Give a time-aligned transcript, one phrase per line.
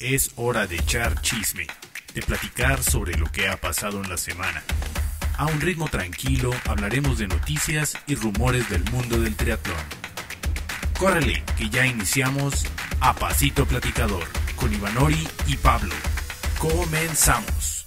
[0.00, 1.66] Es hora de echar chisme,
[2.14, 4.62] de platicar sobre lo que ha pasado en la semana.
[5.36, 9.76] A un ritmo tranquilo hablaremos de noticias y rumores del mundo del triatlón.
[11.00, 12.64] Córrele, que ya iniciamos
[13.00, 14.22] a Pasito Platicador
[14.54, 15.94] con Ivanori y Pablo.
[16.60, 17.77] Comenzamos.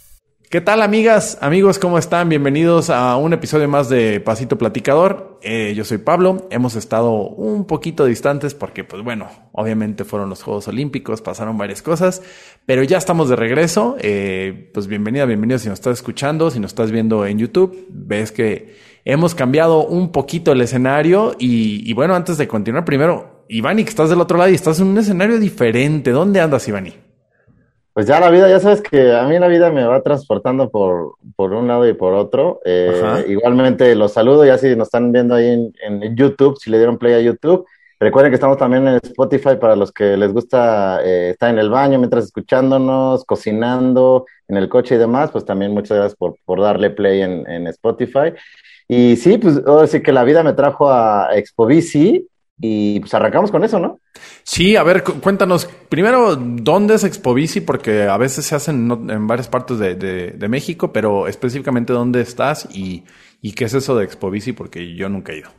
[0.51, 1.79] ¿Qué tal amigas, amigos?
[1.79, 2.27] ¿Cómo están?
[2.27, 5.39] Bienvenidos a un episodio más de Pasito Platicador.
[5.41, 6.45] Eh, yo soy Pablo.
[6.51, 11.81] Hemos estado un poquito distantes porque, pues bueno, obviamente fueron los Juegos Olímpicos, pasaron varias
[11.81, 12.21] cosas,
[12.65, 13.95] pero ya estamos de regreso.
[14.01, 17.85] Eh, pues bienvenida, bienvenido si nos estás escuchando, si nos estás viendo en YouTube.
[17.87, 23.45] Ves que hemos cambiado un poquito el escenario y, y bueno, antes de continuar, primero,
[23.47, 26.11] Ivani, que estás del otro lado y estás en un escenario diferente.
[26.11, 27.10] ¿Dónde andas, Ivani?
[27.93, 31.15] Pues ya la vida, ya sabes que a mí la vida me va transportando por,
[31.35, 32.61] por un lado y por otro.
[32.63, 36.97] Eh, igualmente los saludo, ya si nos están viendo ahí en, YouTube, si le dieron
[36.97, 37.65] play a YouTube.
[37.99, 41.69] Recuerden que estamos también en Spotify para los que les gusta eh, estar en el
[41.69, 46.61] baño mientras escuchándonos, cocinando, en el coche y demás, pues también muchas gracias por, por
[46.61, 48.33] darle play en, en Spotify.
[48.87, 52.27] Y sí, pues ahora sí que la vida me trajo a Expo Bici
[52.61, 53.99] y pues arrancamos con eso, ¿no?
[54.43, 59.47] Sí, a ver, cuéntanos primero dónde es Expobici, porque a veces se hacen en varias
[59.47, 63.03] partes de, de, México, pero específicamente dónde estás y,
[63.41, 65.49] y, qué es eso de Expobici, porque yo nunca he ido.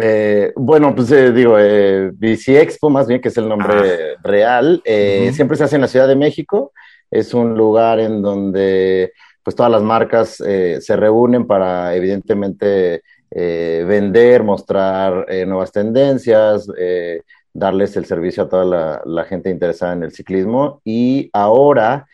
[0.00, 4.20] Eh, bueno, pues eh, digo, eh, Bici Expo, más bien que es el nombre ah.
[4.22, 6.72] real, eh, siempre se hace en la Ciudad de México.
[7.10, 13.02] Es un lugar en donde pues todas las marcas se reúnen para evidentemente
[13.34, 17.22] eh, vender, mostrar eh, nuevas tendencias, eh,
[17.54, 20.82] darles el servicio a toda la, gente interesada en el ciclismo.
[20.84, 22.06] Y ahora,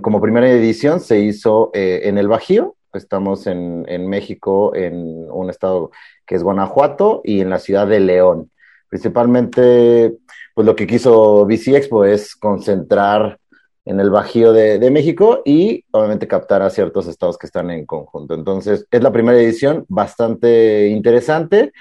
[0.00, 2.74] como primera edición, se hizo en el Bajío.
[2.92, 5.92] Estamos en, en, México, en un estado
[6.26, 8.50] que es Guanajuato y en la ciudad de León.
[8.88, 10.14] Principalmente,
[10.54, 13.38] pues lo que quiso Bici Expo es concentrar
[13.84, 18.34] en el Bajío de, México y obviamente captar a ciertos estados que están en conjunto.
[18.34, 21.72] Entonces, es la primera edición bastante interesante,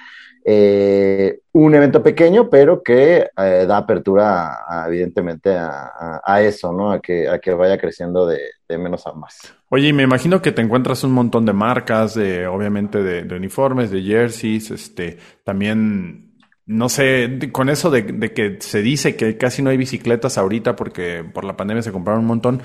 [0.44, 6.92] eh, un evento pequeño, pero que eh, da apertura, evidentemente, a, eso, ¿no?
[6.92, 8.40] A que, a que vaya creciendo de,
[8.70, 9.54] menos a más.
[9.70, 13.36] Oye, y me imagino que te encuentras un montón de marcas, de, obviamente, de, de
[13.36, 16.31] uniformes, de jerseys, este, también
[16.72, 21.24] no sé, con eso de, que se dice que casi no hay bicicletas ahorita porque
[21.24, 22.62] por la pandemia se compraron un montón.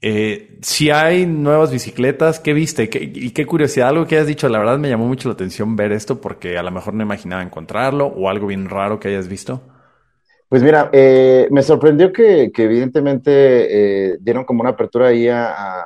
[0.00, 2.88] Eh, si hay nuevas bicicletas, ¿qué viste?
[2.92, 5.90] y qué curiosidad, algo que hayas dicho, la verdad me llamó mucho la atención ver
[5.90, 9.60] esto porque a lo mejor no imaginaba encontrarlo o algo bien raro que hayas visto.
[10.48, 15.84] Pues mira, eh, me sorprendió que, evidentemente eh, dieron como una apertura ahí a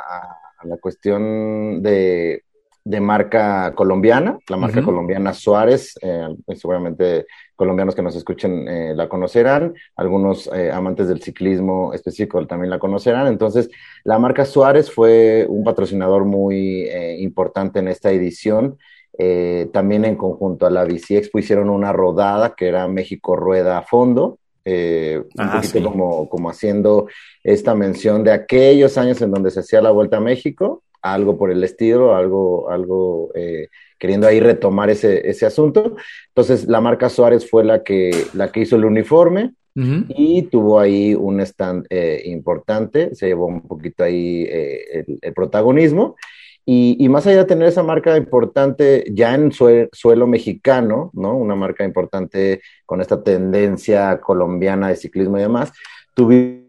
[0.64, 2.44] la cuestión de
[2.84, 9.08] de marca colombiana, la marca colombiana Suárez, eh, seguramente colombianos que nos escuchen eh, la
[9.08, 13.28] conocerán, algunos eh, amantes del ciclismo específico también la conocerán.
[13.28, 13.70] Entonces,
[14.02, 16.88] la marca Suárez fue un patrocinador muy
[17.18, 18.78] importante en esta edición.
[19.72, 23.82] también en conjunto a la Bici Expo hicieron una rodada que era México Rueda a
[23.82, 27.06] Fondo, un ah, poquito como, como haciendo
[27.44, 31.50] esta mención de aquellos años en donde se hacía la Vuelta a México algo por
[31.50, 33.68] el estilo, algo, algo eh,
[33.98, 35.96] queriendo ahí retomar ese, ese asunto.
[36.28, 41.14] Entonces, la marca Suárez fue la que, la que hizo el uniforme y tuvo ahí
[41.14, 46.16] un stand eh, importante, se llevó un poquito ahí eh, el, protagonismo.
[46.64, 51.36] Y, más allá de tener esa marca importante ya en suelo mexicano, ¿no?
[51.36, 55.72] Una marca importante con esta tendencia colombiana de ciclismo y demás,
[56.14, 56.61] tuvimos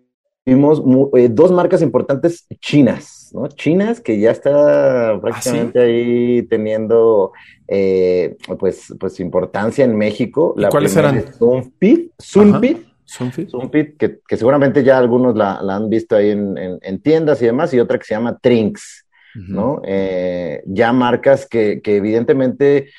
[0.46, 3.48] dos marcas importantes chinas, ¿no?
[3.48, 7.31] Chinas, que ya está ¿Ah, prácticamente ahí teniendo
[7.68, 10.53] eh, pues, pues importancia en México.
[10.58, 11.34] La ¿Cuáles eran?
[11.34, 17.42] Sunfit, Sunfit, Sunfit, que, que, seguramente ya algunos la, han visto ahí en, en, tiendas
[17.42, 19.06] y demás, y otra que se llama Trinks,
[19.36, 19.82] ¿no?
[19.86, 22.90] Eh, ya marcas que, que evidentemente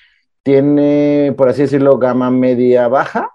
[0.42, 3.30] tiene, por así decirlo, gama media baja,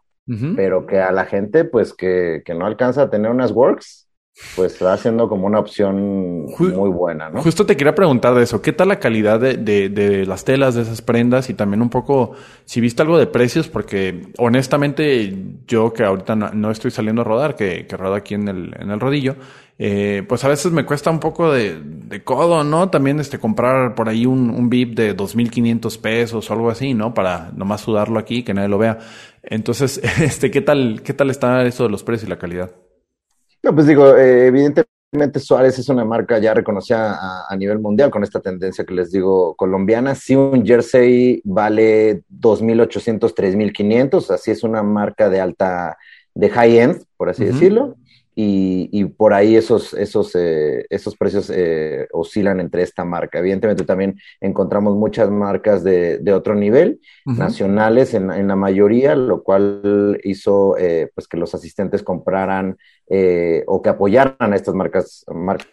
[0.55, 4.09] pero que a la gente, pues que, que, no alcanza a tener unas works,
[4.55, 7.41] pues va siendo como una opción muy buena, ¿no?
[7.41, 8.61] Justo te quería preguntar de eso.
[8.61, 11.49] ¿Qué tal la calidad de, de, las telas, de esas prendas?
[11.49, 12.33] Y también un poco,
[12.65, 15.35] si viste algo de precios, porque honestamente
[15.67, 18.91] yo que ahorita no, estoy saliendo a rodar, que, que rodo aquí en el, en
[18.91, 19.35] el rodillo,
[19.81, 22.89] eh, pues a veces me cuesta un poco de, de codo, ¿no?
[22.89, 27.13] También este comprar por ahí un, un VIP de 2.500 pesos o algo así, ¿no?
[27.13, 28.99] Para nomás sudarlo aquí, que nadie lo vea.
[29.43, 32.71] Entonces, este, ¿qué tal, qué tal está eso de los precios y la calidad?
[33.63, 34.89] No, pues digo, eh, evidentemente
[35.39, 39.55] Suárez es una marca ya reconocida a, nivel mundial con esta tendencia que les digo
[39.55, 40.15] colombiana.
[40.15, 45.97] Si un jersey vale 2.800, 3.500, así es una marca de alta,
[46.35, 47.95] de high end, por así decirlo.
[48.35, 53.39] Y, por ahí esos, esos, eh, esos precios eh, oscilan entre esta marca.
[53.39, 59.43] Evidentemente también encontramos muchas marcas de, de otro nivel, nacionales en, en, la mayoría, lo
[59.43, 62.77] cual hizo eh, pues que los asistentes compraran
[63.67, 65.67] o que apoyaran a estas marcas, marcas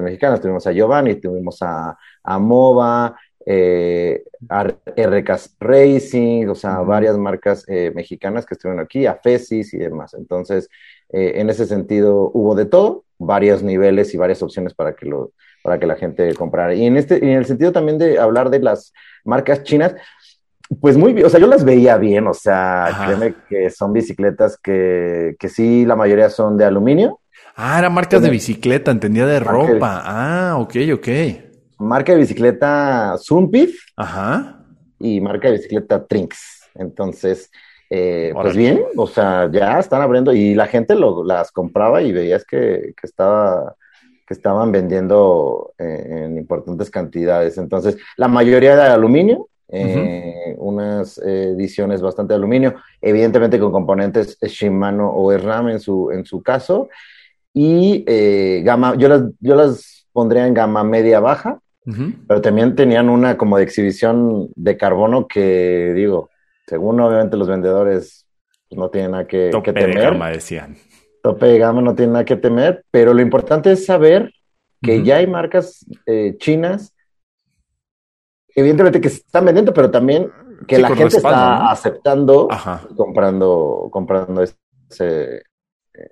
[0.00, 0.40] mexicanas.
[0.40, 3.16] Tuvimos a Giovanni, tuvimos a, a MOVA,
[3.46, 7.64] eh, RK Racing, o sea, varias marcas
[7.94, 10.14] mexicanas que estuvieron aquí, a FESIS y demás.
[10.14, 10.68] Entonces,
[11.12, 15.32] eh, en ese sentido hubo de todo, varios niveles y varias opciones para que, lo,
[15.62, 16.74] para que la gente comprara.
[16.74, 18.92] Y en, este, en el sentido también de hablar de las
[19.24, 19.94] marcas chinas,
[20.80, 24.56] pues muy bien, o sea, yo las veía bien, o sea, créeme que son bicicletas
[24.56, 27.20] que, que sí, la mayoría son de aluminio.
[27.54, 30.02] Ah, eran marcas de bicicleta, entendía de ropa.
[30.04, 31.08] ah, ok, ok.
[31.78, 33.78] Marca de bicicleta Zumpif.
[33.96, 34.64] Ajá.
[34.98, 36.70] Y marca de bicicleta Trinks.
[36.74, 37.50] Entonces,
[37.94, 42.10] eh, pues bien, o sea, ya están abriendo y la gente lo, las compraba y
[42.10, 43.76] veías que, que estaba
[44.26, 47.58] que estaban vendiendo eh, en importantes cantidades.
[47.58, 55.12] Entonces, la mayoría de aluminio, eh, unas ediciones bastante de aluminio, evidentemente con componentes Shimano
[55.14, 56.88] o RAM en su, en su caso,
[57.52, 58.06] y
[58.62, 61.58] gama, yo las, yo las pondría en gama media baja,
[62.26, 66.30] pero también tenían una como de exhibición de carbono que digo,
[66.72, 68.26] según obviamente los vendedores
[68.66, 69.94] pues, no tienen nada que, Tope temer.
[69.94, 70.74] de gama, decían.
[71.22, 74.32] Tope de gama no tiene nada que temer, pero lo importante es saber
[74.80, 76.94] que ya hay marcas eh, chinas,
[78.56, 80.32] evidentemente que se están vendiendo, pero también
[80.66, 82.48] que la gente está aceptando
[82.96, 85.42] comprando, comprando ese,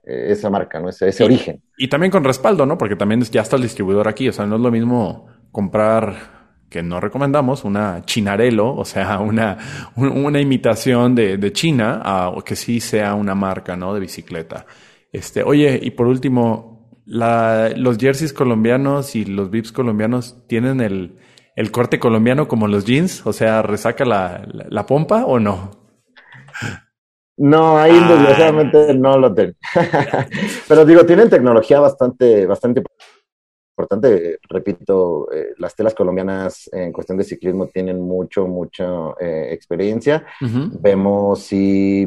[0.05, 0.91] esa marca, ¿no?
[0.91, 1.63] Ese, ese origen.
[1.79, 2.77] Y también con respaldo, ¿no?
[2.77, 4.29] Porque también ya está el distribuidor aquí.
[4.29, 6.40] O sea, no es lo mismo comprar
[6.71, 9.59] que no recomendamos, una chinarelo, o sea, una,
[9.97, 13.93] una imitación de, de China, o que sí sea una marca, ¿no?
[13.93, 14.65] De bicicleta.
[15.13, 21.19] Este, oye, y por último, la, los jerseys colombianos y los VIPs colombianos tienen el,
[21.57, 25.73] el corte colombiano como los jeans, o sea, resaca la, la, pompa o no?
[27.37, 28.09] No, ahí ah.
[28.09, 29.55] desgraciadamente no lo tengo.
[30.69, 32.83] Pero digo, tienen tecnología bastante, bastante
[33.81, 34.39] importante.
[34.49, 38.85] Repito, eh, las telas colombianas en cuestión de ciclismo tienen mucho, mucha
[39.19, 40.27] eh, experiencia.
[40.81, 42.07] Vemos si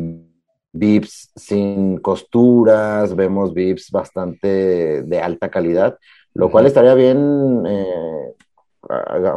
[0.71, 5.97] VIPs sin costuras, vemos VIPs bastante de alta calidad,
[6.33, 8.33] lo cual estaría bien eh,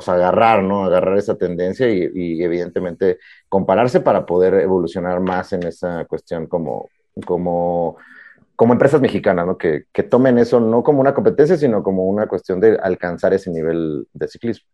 [0.07, 0.85] agarrar, ¿no?
[0.85, 3.19] Agarrar esa tendencia y, y, evidentemente
[3.49, 6.89] compararse para poder evolucionar más en esa cuestión como,
[7.25, 7.97] como
[8.57, 9.57] como empresas mexicanas, ¿no?
[9.59, 13.51] Que, que, tomen eso no como una competencia, sino como una cuestión de alcanzar ese
[13.51, 14.67] nivel de ciclismo.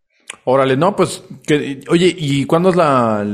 [0.44, 3.26] Órale, no, pues, que, oye, ¿y cuándo es la,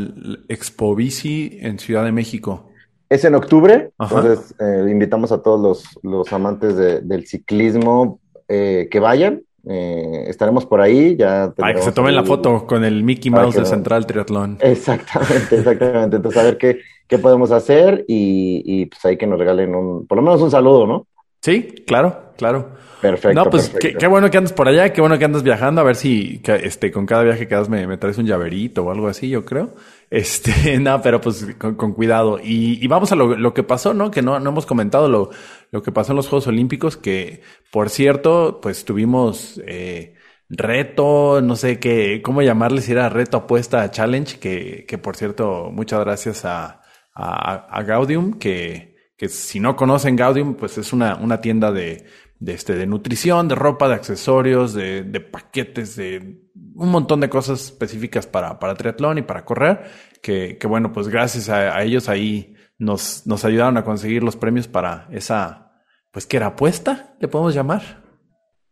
[0.48, 2.70] Expo Bici en Ciudad de México?
[3.08, 8.88] Es en octubre, entonces eh, invitamos a todos los, los amantes de, del ciclismo eh,
[8.90, 9.42] que vayan.
[9.68, 11.14] Eh, estaremos por ahí.
[11.16, 14.58] Ya Para que se tomen la foto con el Mickey Mouse de Central Triatlón.
[14.60, 16.16] Exactamente, exactamente.
[16.16, 20.06] Entonces, a ver qué, qué podemos hacer y, y pues ahí que nos regalen un,
[20.06, 21.06] por lo menos un saludo, ¿no?
[21.42, 22.70] Sí, claro, claro.
[23.00, 23.44] Perfecto.
[23.44, 25.94] No, pues Qué, bueno que andas por allá, qué bueno que andas viajando, a ver
[25.94, 29.28] si este, con cada viaje que das me, me traes un llaverito o algo así,
[29.28, 29.70] yo creo.
[30.10, 32.38] Este, no, pero pues con, cuidado.
[32.43, 34.10] Y, y, vamos a lo, lo, que pasó, ¿no?
[34.10, 35.31] Que no, no hemos comentado lo,
[35.70, 40.14] lo que pasó en los Juegos Olímpicos, que por cierto, pues tuvimos eh,
[40.49, 45.71] reto, no sé qué, cómo llamarle, si era reto apuesta challenge, que, que por cierto,
[45.73, 46.82] muchas gracias a,
[47.14, 52.06] a, Gaudium, que, que, si no conocen Gaudium, pues es una, una tienda de,
[52.38, 57.28] de, este, de nutrición, de ropa, de accesorios, de, de paquetes, de un montón de
[57.28, 59.90] cosas específicas para, para triatlón y para correr,
[60.22, 64.68] que, que bueno, pues gracias a, ellos ahí nos, nos ayudaron a conseguir los premios
[64.68, 65.72] para esa,
[66.10, 67.82] pues que era apuesta, le podemos llamar.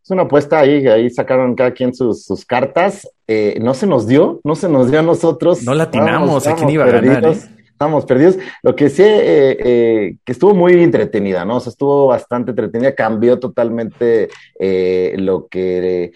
[0.03, 3.09] Es una apuesta ahí, ahí sacaron cada quien sus, sus cartas.
[3.27, 5.65] Eh, no se nos dio, no se nos dio a nosotros.
[5.65, 7.25] No latinamos, ¿a quién iba a ganar?
[7.25, 7.37] ¿eh?
[7.77, 8.39] estamos perdidos.
[8.63, 11.57] Lo que sí, eh, eh, que estuvo muy entretenida, ¿no?
[11.57, 16.13] O sea, estuvo bastante entretenida, cambió totalmente eh, lo que,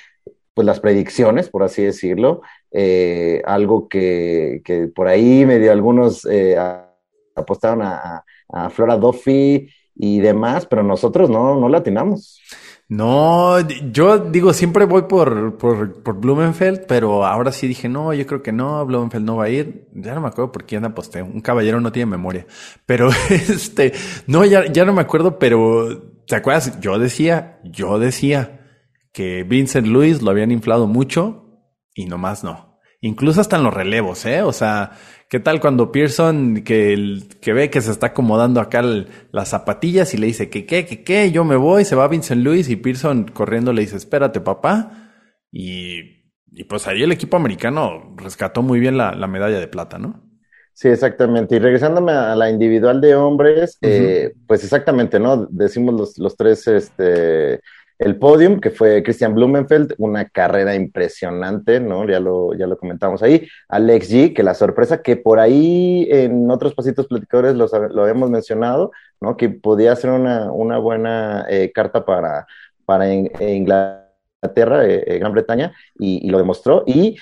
[0.54, 2.40] pues las predicciones, por así decirlo.
[3.44, 6.26] Algo que, que, por ahí medio algunos
[7.34, 12.40] apostaron a, a, Flora Duffy y demás, pero nosotros no, no latinamos.
[12.90, 13.60] No,
[13.92, 18.42] yo digo, siempre voy por, por, por, Blumenfeld, pero ahora sí dije, no, yo creo
[18.42, 19.86] que no, Blumenfeld no va a ir.
[19.94, 21.22] Ya no me acuerdo por quién aposté.
[21.22, 22.46] Un caballero no tiene memoria.
[22.86, 23.92] Pero este,
[24.26, 26.80] no, ya, ya no me acuerdo, pero ¿te acuerdas?
[26.80, 28.60] Yo decía, yo decía
[29.12, 31.39] que Vincent Lewis lo habían inflado mucho
[31.94, 32.78] y nomás no.
[33.00, 34.42] incluso hasta en los relevos, ¿eh?
[34.42, 34.92] O sea,
[35.28, 40.12] ¿qué tal cuando Pearson, que, el, que ve que se está acomodando acá las zapatillas
[40.14, 42.76] y le dice que qué, que qué, yo me voy, se va Vincent Luis y
[42.76, 45.12] Pearson corriendo le dice, espérate papá.
[45.52, 46.20] Y,
[46.52, 50.30] y pues ahí el equipo americano rescató muy bien la, la medalla de plata, ¿no?
[50.72, 51.56] Sí, exactamente.
[51.56, 55.46] Y regresándome a la individual de hombres, eh, pues exactamente, ¿no?
[55.50, 57.60] Decimos los, los tres, este,
[58.00, 62.08] el podium, que fue Christian Blumenfeld, una carrera impresionante, ¿no?
[62.08, 63.46] Ya lo, ya lo comentamos ahí.
[63.68, 67.68] Alex G, que la sorpresa que por ahí en otros pasitos platicadores lo,
[68.02, 68.90] habíamos mencionado,
[69.20, 69.36] ¿no?
[69.36, 72.46] Que podía ser una, una buena eh, carta para,
[72.86, 76.84] para Inglaterra, eh, Gran Bretaña, y, lo demostró.
[76.86, 77.18] Y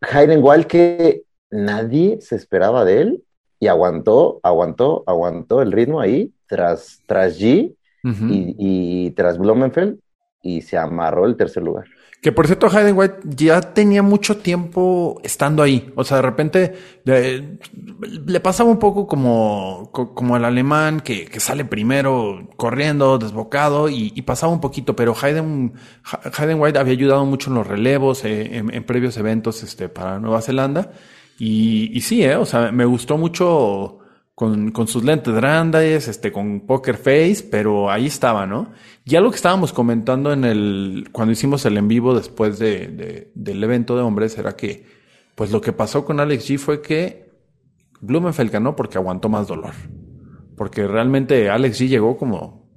[0.00, 1.22] Hayden Wild, que
[1.52, 3.24] nadie se esperaba de él
[3.60, 9.98] y aguantó, aguantó, aguantó el ritmo ahí tras, tras G y, tras Blumenfeld
[10.42, 11.86] y se amarró el tercer lugar.
[12.20, 15.92] Que por cierto, Hayden White ya tenía mucho tiempo estando ahí.
[15.94, 21.66] O sea, de repente le pasaba un poco como, como el alemán que, que sale
[21.66, 24.96] primero corriendo, desbocado y, pasaba un poquito.
[24.96, 25.74] Pero Hayden,
[26.38, 30.18] Hayden White había ayudado mucho en los relevos, eh, en, en, previos eventos este, para
[30.18, 30.92] Nueva Zelanda.
[31.38, 32.36] Y, y sí, ¿eh?
[32.36, 33.98] o sea, me gustó mucho
[34.34, 38.72] con, con sus lentes grandes, este, con poker face, pero ahí estaba, ¿no?
[39.04, 43.30] Ya lo que estábamos comentando en el, cuando hicimos el en vivo después de, de,
[43.34, 44.86] del evento de hombres era que,
[45.34, 47.30] pues lo que pasó con Alex G fue que
[48.00, 49.72] Blumenfeld ganó porque aguantó más dolor.
[50.56, 52.68] Porque realmente Alex G llegó como,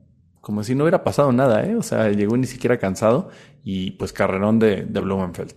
[0.41, 1.75] como si no hubiera pasado nada, ¿eh?
[1.75, 3.29] O sea, llegó ni siquiera cansado
[3.63, 5.53] y pues carrerón de, de Blumenfeld.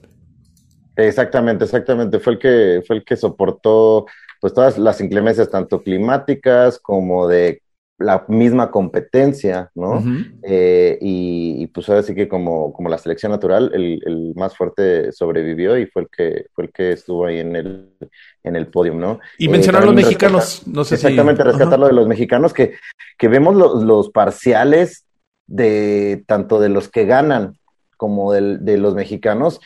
[0.97, 2.19] Exactamente, exactamente.
[2.21, 4.07] Fue el que, fue el que soportó
[4.41, 7.63] pues todas las inclemencias, tanto climáticas como de
[8.01, 10.03] la misma competencia, ¿no?
[10.43, 15.13] Eh, y, pues ahora sí que como, como la selección natural, el, el, más fuerte
[15.13, 17.91] sobrevivió y fue el que, fue el que estuvo ahí en el,
[18.43, 19.21] en el podio, ¿no?
[19.37, 22.73] Y mencionar a los mexicanos, no sé Exactamente, rescatar lo de los mexicanos, que,
[23.19, 25.05] que vemos los, los parciales
[25.47, 27.59] de tanto de los que ganan
[27.99, 29.61] como de, de los mexicanos,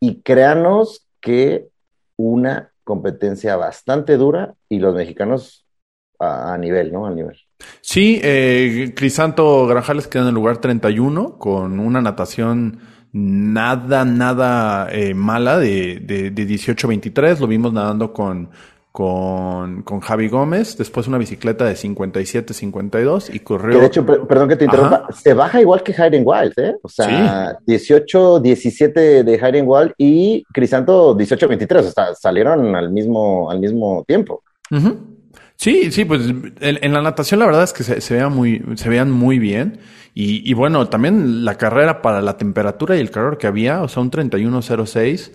[0.00, 1.68] y créanos que
[2.16, 5.66] una competencia bastante dura y los mexicanos
[6.18, 7.06] a, nivel, ¿no?
[7.06, 7.36] A nivel.
[7.80, 12.78] Sí, eh, Crisanto Granjales queda en el lugar 31 con una natación
[13.12, 17.38] nada, nada eh, mala de, de, de 18-23.
[17.40, 18.50] Lo vimos nadando con
[18.92, 23.80] con, con Javi Gómez, después una bicicleta de 57-52 y corrió.
[23.80, 26.74] de hecho, perdón que te interrumpa, se baja igual que Hayden Wild, ¿eh?
[26.82, 33.60] O sea, 18-17 de Hayden Wild y Crisanto 18-23, o sea, salieron al mismo, al
[33.60, 34.42] mismo tiempo.
[35.56, 36.22] Sí, sí, pues
[36.60, 39.78] en, la natación la verdad es que se, se, vean muy, se vean muy bien.
[40.14, 43.88] Y, y bueno, también la carrera para la temperatura y el calor que había, o
[43.88, 45.32] sea, un 31-06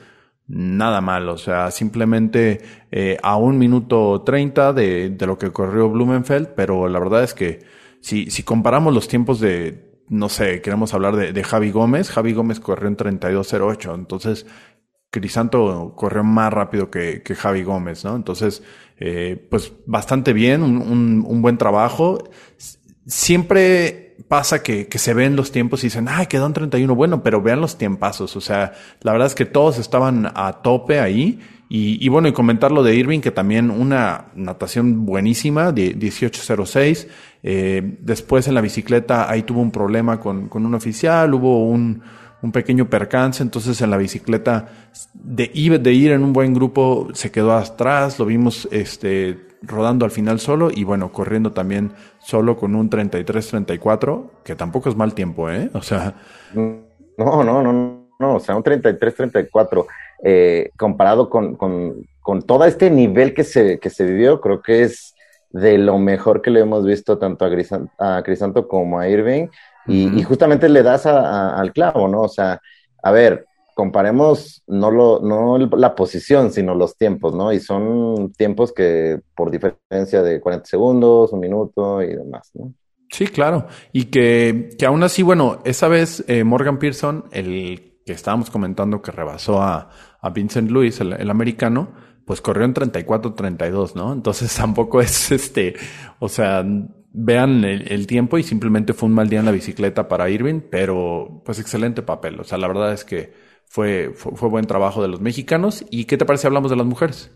[0.48, 2.62] nada mal, o sea, simplemente
[2.92, 7.34] eh, a un minuto treinta de, de, lo que corrió Blumenfeld, pero la verdad es
[7.34, 7.66] que
[8.00, 12.34] si, si comparamos los tiempos de, no sé, queremos hablar de, de Javi Gómez, Javi
[12.34, 14.46] Gómez corrió en 32.08, entonces
[15.10, 18.16] Crisanto corrió más rápido que, que Javi Gómez, ¿no?
[18.16, 18.64] Entonces,
[19.00, 22.30] eh, pues bastante bien, un, un, un buen trabajo.
[23.06, 26.96] Siempre pasa que, que, se ven los tiempos y dicen, ay, quedó en 31.
[26.96, 28.36] Bueno, pero vean los tiempazos.
[28.36, 31.40] O sea, la verdad es que todos estaban a tope ahí.
[31.70, 37.08] Y, y bueno, y comentar lo de Irving, que también una natación buenísima, de 1806.
[37.44, 42.02] Eh, después en la bicicleta ahí tuvo un problema con, con un oficial, hubo un,
[42.42, 44.68] un pequeño percance, entonces en la bicicleta
[45.14, 50.12] de, de ir en un buen grupo se quedó atrás, lo vimos este rodando al
[50.12, 55.50] final solo y bueno, corriendo también solo con un 33-34, que tampoco es mal tiempo,
[55.50, 55.70] ¿eh?
[55.74, 56.16] O sea...
[56.54, 59.86] No, no, no, no, o sea, un 33-34,
[60.24, 64.84] eh, comparado con, con, con, todo este nivel que se, que se vivió, creo que
[64.84, 65.16] es
[65.50, 69.48] de lo mejor que le hemos visto tanto a, Grisanto, a Crisanto como a Irving,
[69.88, 70.20] y, uh -huh.
[70.20, 72.22] y justamente le das a, a, al clavo, ¿no?
[72.22, 72.62] O sea,
[73.02, 73.47] a ver,
[73.78, 77.54] comparemos no, lo, no la posición, sino los tiempos, ¿no?
[77.54, 82.74] Y son tiempos que por diferencia de 40 segundos, un minuto y demás, ¿no?
[83.12, 83.68] Sí, claro.
[83.94, 89.04] Y que, que aún así, bueno, esa vez eh, Morgan Pearson, el que estábamos comentando
[89.04, 89.92] que rebasó a,
[90.22, 91.94] a Vincent Lewis, el, el americano,
[92.26, 94.12] pues corrió en 34-32, ¿no?
[94.12, 95.76] Entonces tampoco es este,
[96.18, 96.66] o sea,
[97.14, 100.62] vean el, el, tiempo y simplemente fue un mal día en la bicicleta para Irving,
[100.68, 102.40] pero pues excelente papel.
[102.40, 105.86] O sea, la verdad es que fue, fue, fue, buen trabajo de los mexicanos.
[105.90, 107.32] ¿Y qué te parece hablamos de las mujeres?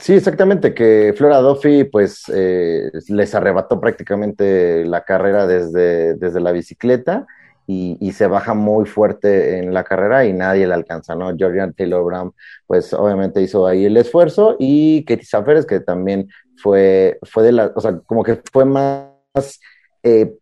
[0.00, 6.50] Sí, exactamente, que Flora Duffy pues eh, les arrebató prácticamente la carrera desde, desde la
[6.50, 7.26] bicicleta
[7.66, 11.34] y, se baja muy fuerte en la carrera y nadie le alcanza, ¿no?
[11.36, 12.34] Georgian Taylor Brown,
[12.66, 17.72] pues obviamente hizo ahí el esfuerzo y Katie Safares, que también fue, fue de la,
[17.74, 19.60] o sea, como que fue más,
[20.02, 20.34] eh,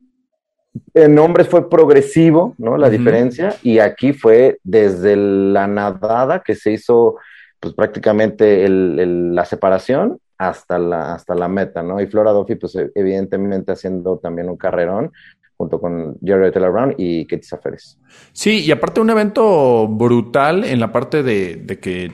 [0.94, 2.76] en hombres fue progresivo, ¿no?
[2.76, 7.16] La diferencia, y aquí fue desde la nadada que se hizo,
[7.60, 12.00] pues prácticamente la separación hasta la, hasta la meta, ¿no?
[12.00, 15.12] Y Flora Duffy, pues evidentemente haciendo también un carrerón,
[15.56, 17.98] junto con Jerry Taylor Brown y Katie Safaris.
[18.32, 22.12] Sí, y aparte un evento brutal en la parte de, que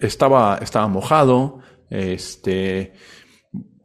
[0.00, 1.58] estaba, estaba mojado,
[1.90, 2.92] este,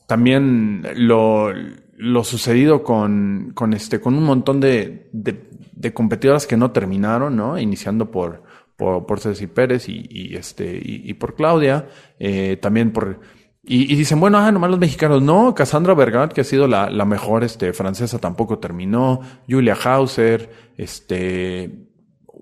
[0.08, 1.52] también lo,
[1.96, 7.60] lo sucedido con, con, este, con un montón de, de, competidoras que no terminaron, ¿no?
[7.60, 8.44] Iniciando por,
[8.76, 11.88] por, por Ceci Pérez y, este, y, por Claudia,
[12.20, 13.20] eh, también por
[13.66, 15.22] y, dicen, bueno, ah, nomás los mexicanos.
[15.22, 19.22] No, Cassandra Bergat, que ha sido la, la mejor este, francesa, tampoco terminó.
[19.48, 21.88] Julia Hauser, este,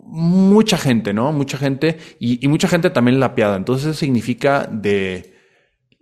[0.03, 1.31] mucha gente, ¿no?
[1.31, 3.55] Mucha gente y, y, mucha gente también la piada.
[3.55, 5.35] Entonces eso significa de,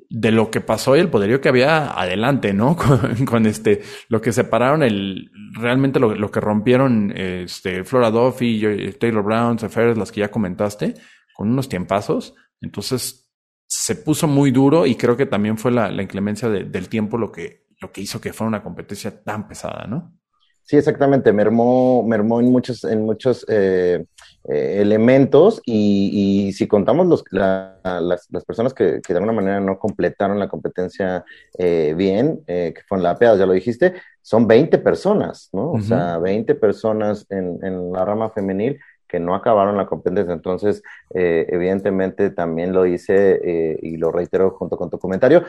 [0.09, 2.75] de lo que pasó y el poderío que había adelante, ¿no?
[3.25, 9.23] Con, este, lo que separaron el, realmente lo, lo que rompieron, este, Flora Duffy, Taylor
[9.23, 10.95] Brown, Seferes, las que ya comentaste,
[11.35, 12.33] con unos tiempazos.
[12.59, 13.29] Entonces,
[13.67, 17.67] se puso muy duro y creo que también fue la, inclemencia del tiempo lo que,
[17.79, 20.19] lo que hizo que fuera una competencia tan pesada, ¿no?
[20.63, 24.05] Sí, exactamente, mermó, mermó en muchos, en muchos eh,
[24.48, 30.48] eh, elementos y, si contamos los, las, personas que, de alguna manera no completaron la
[30.48, 31.25] competencia
[31.58, 35.72] eh, bien, que fueron la ya lo dijiste, son 20 personas, ¿no?
[35.72, 38.79] O sea, 20 personas en, en la rama femenil
[39.10, 40.34] que no acabaron la competencia.
[40.34, 45.43] Entonces, eh, evidentemente también lo hice eh, y lo reitero junto con tu comentario,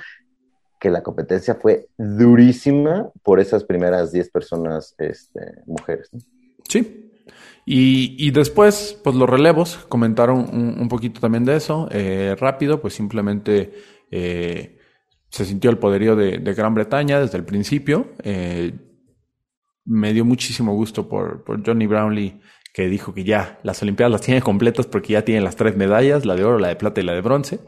[0.81, 6.11] que la competencia fue durísima por esas primeras 10 personas este, mujeres.
[6.67, 7.10] Sí.
[7.73, 10.39] Y, después, pues los relevos comentaron
[10.81, 11.89] un, poquito también de eso.
[11.93, 13.73] Eh, rápido, pues simplemente
[14.11, 18.09] se sintió el poderío de, Gran Bretaña desde el principio.
[19.85, 22.41] me dio muchísimo gusto por, por Johnny Brownlee
[22.73, 26.25] que dijo que ya las Olimpiadas las tiene completas porque ya tienen las tres medallas,
[26.25, 27.61] la de oro, la de plata y la de bronce.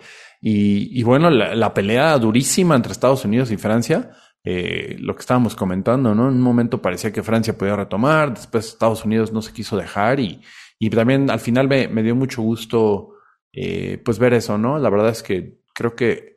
[0.44, 4.11] Y, bueno, la, pelea durísima entre Estados Unidos y Francia,
[4.44, 6.28] eh, lo que estábamos comentando, ¿no?
[6.28, 10.18] En un momento parecía que Francia podía retomar, después Estados Unidos no se quiso dejar
[10.20, 10.42] y,
[10.78, 13.11] y también al final me, me dio mucho gusto
[13.52, 14.78] eh, pues ver eso, ¿no?
[14.78, 16.33] La verdad es que creo que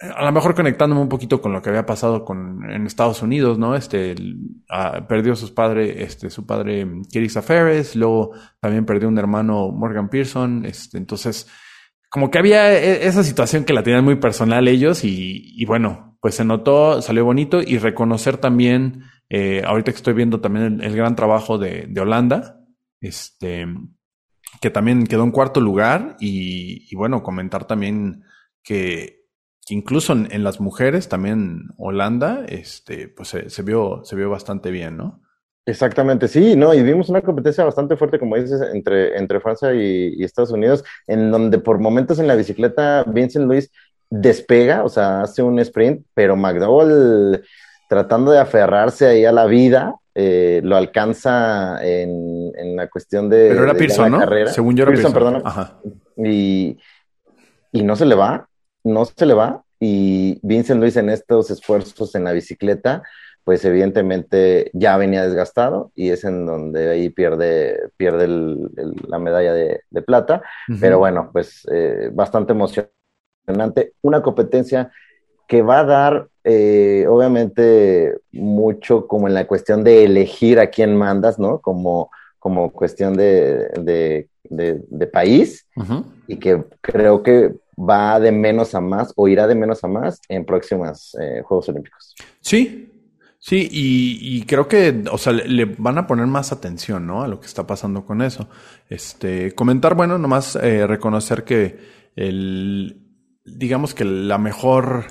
[0.00, 3.58] a lo mejor conectándome un poquito con lo que había pasado con, en Estados Unidos,
[3.58, 3.76] ¿no?
[3.76, 4.16] Este,
[4.68, 10.08] ah, perdió sus padre, este, su padre Kirisa Ferris, luego también perdió un hermano Morgan
[10.08, 11.46] Pearson, este, entonces,
[12.10, 16.11] como que había e, esa situación que la tenían muy personal ellos y, y bueno,
[16.22, 20.94] pues se notó, salió bonito y reconocer también, eh, ahorita que estoy viendo también el,
[20.94, 22.60] gran trabajo de, de, Holanda,
[23.00, 23.66] este,
[24.60, 28.22] que también quedó en cuarto lugar y, y bueno, comentar también
[28.62, 29.22] que
[29.68, 35.22] incluso en, las mujeres, también Holanda, este, pues se, vio, se vio bastante bien, ¿no?
[35.66, 36.72] Exactamente, sí, ¿no?
[36.72, 41.32] Y vimos una competencia bastante fuerte, como dices, entre, entre Francia y, Estados Unidos, en
[41.32, 43.72] donde por momentos en la bicicleta Vincent Luis
[44.12, 47.42] despega, o sea, hace un sprint, pero McDowell
[47.88, 53.48] tratando de aferrarse ahí a la vida, eh, lo alcanza en, la cuestión de...
[53.48, 54.18] Pero era Pearson, ¿no?
[54.18, 54.50] Carrera.
[54.52, 55.12] Según yo era Pearson.
[55.12, 55.42] Perdón.
[56.16, 56.78] Y,
[57.72, 58.46] y no se le va,
[58.84, 63.02] no se le va y Vincent Luis en estos esfuerzos en la bicicleta,
[63.44, 68.28] pues evidentemente ya venía desgastado y es en donde ahí pierde, pierde
[69.08, 70.42] la medalla de, plata.
[70.80, 73.01] Pero bueno, pues eh, bastante emocionante.
[74.02, 74.90] Una competencia
[75.46, 80.96] que va a dar, eh, obviamente, mucho como en la cuestión de elegir a quién
[80.96, 81.60] mandas, ¿no?
[81.60, 84.28] Como, como cuestión de,
[85.12, 85.66] país
[86.26, 90.20] y que creo que va de menos a más o irá de menos a más
[90.28, 92.14] en próximos eh, Juegos Olímpicos.
[92.40, 92.90] Sí,
[93.38, 97.22] sí, y, creo que, o sea, le, van a poner más atención, ¿no?
[97.22, 98.48] A lo que está pasando con eso.
[98.88, 101.76] Este, comentar, bueno, nomás eh, reconocer que
[102.16, 103.01] el,
[103.44, 105.06] digamos que la mejor,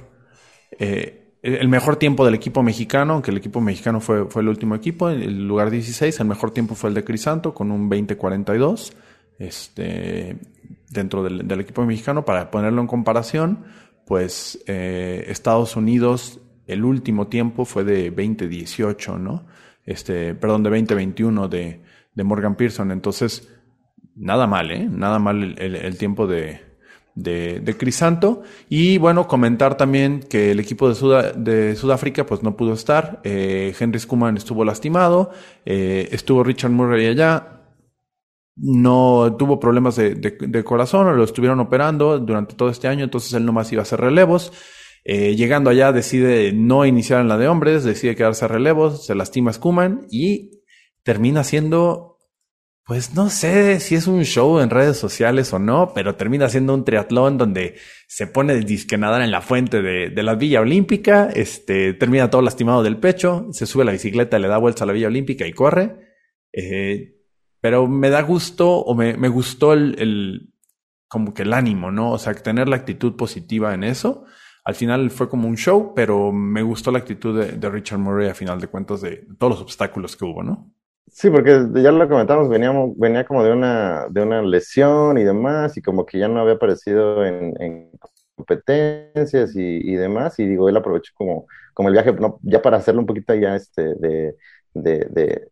[0.79, 4.75] eh, el mejor tiempo del equipo mexicano, aunque el equipo mexicano fue, fue el último
[4.75, 8.93] equipo, el lugar 16, el mejor tiempo fue el de Crisanto con un 20-42.
[9.39, 10.37] Este,
[10.91, 13.65] dentro del, equipo mexicano, para ponerlo en comparación,
[14.05, 19.45] pues eh, Estados Unidos el último tiempo fue de 2018, ¿no?
[19.85, 21.81] Este, perdón, de 2021 de,
[22.13, 22.91] de Morgan Pearson.
[22.91, 23.49] Entonces,
[24.15, 24.87] nada mal, ¿eh?
[24.89, 26.61] Nada mal el, tiempo de,
[27.15, 28.43] de, Crisanto.
[28.69, 33.19] Y bueno, comentar también que el equipo de, de Sudáfrica pues no pudo estar.
[33.23, 35.31] Eh, Henry Schumann estuvo lastimado.
[35.65, 37.57] Eh, estuvo Richard Murray allá.
[38.55, 43.45] No tuvo problemas de, de, corazón, lo estuvieron operando durante todo este año, entonces él
[43.45, 44.51] nomás iba a hacer relevos.
[45.03, 49.15] Eh, llegando allá decide no iniciar en la de hombres, decide quedarse a relevos, se
[49.15, 50.61] lastima Schumann y
[51.03, 52.10] termina siendo
[52.85, 56.73] pues no sé si es un show en redes sociales o no, pero termina siendo
[56.73, 57.75] un triatlón donde
[58.07, 62.41] se pone el disque nadar en la fuente de, la Villa Olímpica, este, termina todo
[62.41, 65.53] lastimado del pecho, se sube la bicicleta, le da vuelta a la Villa Olímpica y
[65.53, 65.95] corre.
[66.51, 67.15] Eh,
[67.61, 70.53] pero me da gusto o me, me gustó el, el,
[71.07, 72.11] como que el ánimo, ¿no?
[72.11, 74.25] O sea, tener la actitud positiva en eso.
[74.65, 78.29] Al final fue como un show, pero me gustó la actitud de, de Richard Murray
[78.29, 80.73] a final de cuentas de todos los obstáculos que hubo, ¿no?
[81.07, 85.75] Sí, porque ya lo comentamos, veníamos, venía como de una, de una lesión y demás,
[85.77, 87.89] y como que ya no había aparecido en,
[88.35, 93.05] competencias y, demás, y digo, él aprovechó como, como el viaje, ya para hacerlo un
[93.07, 94.35] poquito ya este de,
[94.73, 95.50] de,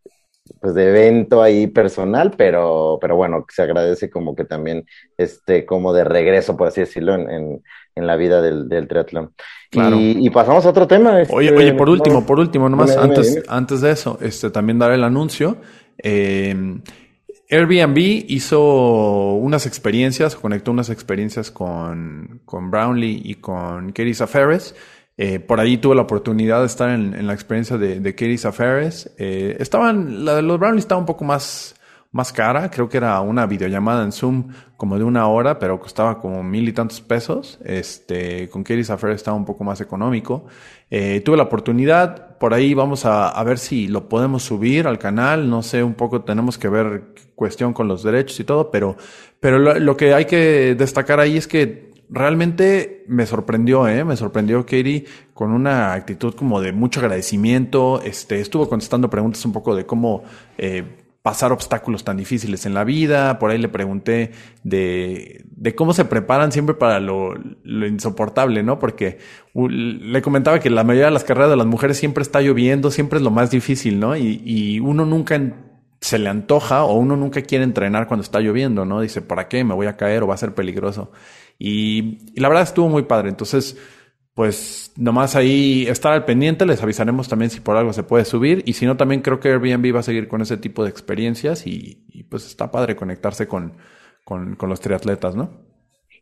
[0.60, 4.86] pues de evento ahí personal, pero, pero bueno, se agradece como que también
[5.18, 7.62] este, como de regreso, por así decirlo, en,
[7.96, 9.34] en, la vida del, del triatlón.
[9.72, 11.22] Y, pasamos a otro tema.
[11.22, 14.92] Este, oye, oye, por último, por último, nomás antes, antes de eso, este, también dar
[14.92, 15.58] el anuncio.
[15.98, 16.56] Eh,
[17.50, 24.76] Airbnb hizo unas experiencias, conectó unas experiencias con, con Brownlee y con Katie Safares.
[25.22, 28.40] Eh, por ahí tuve la oportunidad de estar en, la experiencia de, de Katie.
[29.18, 31.76] Eh, estaban, la de los Brownlee estaba un poco más,
[32.14, 32.72] más cara.
[32.72, 36.70] Creo que era una videollamada en Zoom como de una hora, pero costaba como mil
[36.70, 37.60] y tantos pesos.
[37.66, 40.46] Este, con Katie Safaris estaba un poco más económico.
[40.90, 45.00] Eh, tuve la oportunidad, por ahí vamos a, a, ver si lo podemos subir al
[45.00, 45.50] canal.
[45.50, 48.96] No sé, un poco tenemos que ver cuestión con los derechos y todo, pero,
[49.42, 54.04] pero lo que hay que destacar ahí es que realmente me sorprendió, ¿eh?
[54.04, 58.02] Me sorprendió Katie con una actitud como de mucho agradecimiento.
[58.04, 60.24] Este, estuvo contestando preguntas un poco de cómo,
[60.58, 60.84] eh,
[61.22, 63.40] pasar obstáculos tan difíciles en la vida.
[63.40, 64.32] Por ahí le pregunté
[64.64, 68.80] de, de cómo se preparan siempre para lo, lo, insoportable, ¿no?
[68.80, 69.20] Porque
[69.54, 73.18] le comentaba que la mayoría de las carreras de las mujeres siempre está lloviendo, siempre
[73.18, 74.16] es lo más difícil, ¿no?
[74.16, 75.40] Y, y uno nunca
[76.02, 79.02] se le antoja o uno nunca quiere entrenar cuando está lloviendo, ¿no?
[79.02, 79.64] Dice, ¿para qué?
[79.66, 81.12] ¿Me voy a caer o va a ser peligroso?
[81.60, 83.30] Y, y la verdad estuvo muy padre.
[83.30, 83.78] Entonces,
[84.40, 88.64] pues nomás ahí estar al pendiente, les avisaremos también si por algo se puede subir
[88.66, 91.68] y si no también creo que Airbnb va a seguir con ese tipo de experiencias
[91.68, 93.74] y, pues está padre conectarse con,
[94.24, 95.69] con, los triatletas, ¿no?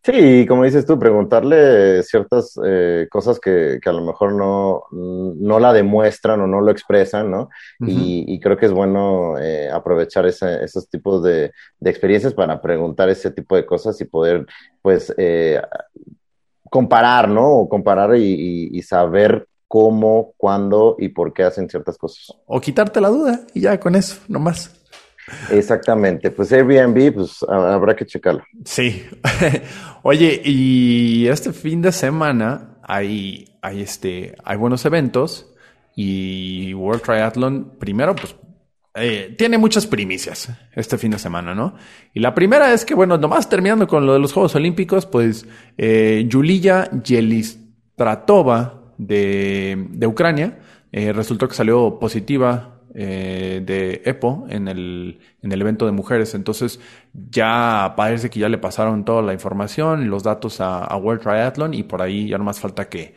[0.08, 5.60] Sí, como dices tú, preguntarle ciertas eh, cosas que, que, a lo mejor no, no
[5.60, 7.50] la demuestran o no lo expresan, ¿no?
[7.82, 13.10] y, creo que es bueno eh, aprovechar ese, esos tipos de, de, experiencias para preguntar
[13.10, 14.46] ese tipo de cosas y poder,
[14.82, 15.62] pues, eh,
[16.70, 17.46] comparar, ¿no?
[17.58, 22.34] O comparar y, saber cómo, cuándo y por qué hacen ciertas cosas.
[22.46, 24.74] O quitarte la duda y ya con eso, nomás.
[25.50, 28.44] Exactamente, pues Airbnb, pues habrá que checarlo.
[28.63, 29.06] Sí.
[30.04, 35.54] Oye, y este fin de semana hay, hay, este, hay buenos eventos
[35.96, 38.36] y World Triathlon, primero, pues
[38.96, 41.76] eh, tiene muchas primicias este fin de semana, ¿no?
[42.13, 45.46] Y la primera es que, bueno, nomás terminando con lo de los Juegos Olímpicos, pues
[45.78, 50.60] eh, Yulia Yelistratova de, de Ucrania
[50.92, 56.34] eh, resultó que salió positiva eh, de EPO en el, en el evento de mujeres.
[56.36, 56.80] Entonces
[57.14, 61.74] ya parece que ya le pasaron toda la información y los datos a, World Triathlon
[61.74, 63.16] y por ahí ya no más falta que,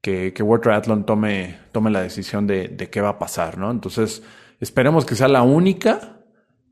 [0.00, 3.70] que, que World Triathlon tome, tome la decisión de, de qué va a pasar, ¿no?
[3.70, 4.22] Entonces
[4.60, 6.19] Esperemos que sea la única,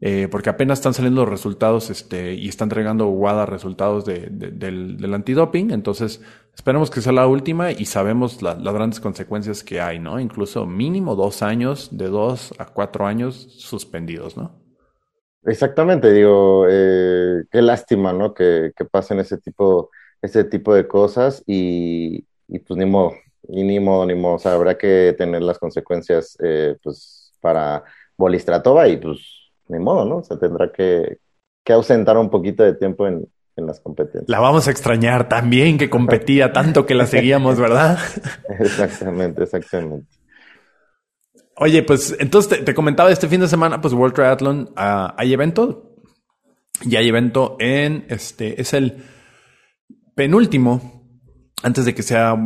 [0.00, 4.96] eh, porque apenas están saliendo los resultados este, y está entregando WADA resultados de, del,
[4.96, 5.72] del, antidoping.
[5.72, 6.22] Entonces,
[6.54, 10.20] esperemos que sea la última y sabemos las grandes consecuencias que hay, ¿no?
[10.20, 14.68] Incluso mínimo dos años, de dos a cuatro años suspendidos, ¿no?
[15.44, 18.34] Exactamente, digo, eh, qué lástima, ¿no?
[18.34, 23.14] Que, que, pasen ese tipo, ese tipo de cosas y, y pues ni modo,
[23.48, 27.82] y ni modo, ni modo, o sea, habrá que tener las consecuencias, eh, pues para
[28.16, 30.22] Bolistratova y pues ni modo, ¿no?
[30.22, 31.18] Se tendrá que,
[31.64, 33.26] que ausentar un poquito de tiempo en,
[33.56, 34.28] en las competencias.
[34.28, 37.98] La vamos a extrañar también, que competía tanto que la seguíamos, ¿verdad?
[38.58, 40.06] exactamente, exactamente.
[41.56, 45.96] Oye, pues entonces te, comentaba este fin de semana, pues World Triathlon, uh, hay evento,
[46.82, 49.02] y hay evento en, este, es el
[50.14, 51.02] penúltimo,
[51.64, 52.36] antes de que sea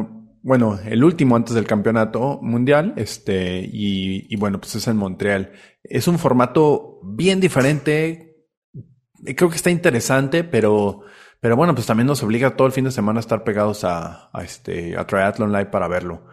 [0.42, 5.52] bueno, el último antes del campeonato mundial, este, y, y, bueno, pues es en Montreal.
[5.84, 8.36] Es un formato bien diferente.
[9.36, 11.02] Creo que está interesante, pero,
[11.42, 14.30] Pero bueno, pues también nos obliga todo el fin de semana a estar pegados a,
[14.32, 16.26] a este, a Triathlon Live para verlo.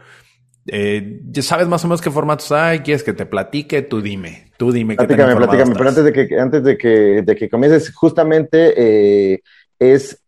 [0.67, 4.51] Eh, ya sabes más o menos qué formatos hay, quieres que te platique, tú dime,
[4.55, 4.95] tú dime.
[4.95, 8.73] Platícame, platícame, pero antes de que, antes de que, de que comiences, justamente
[9.33, 9.41] eh,
[9.79, 10.23] es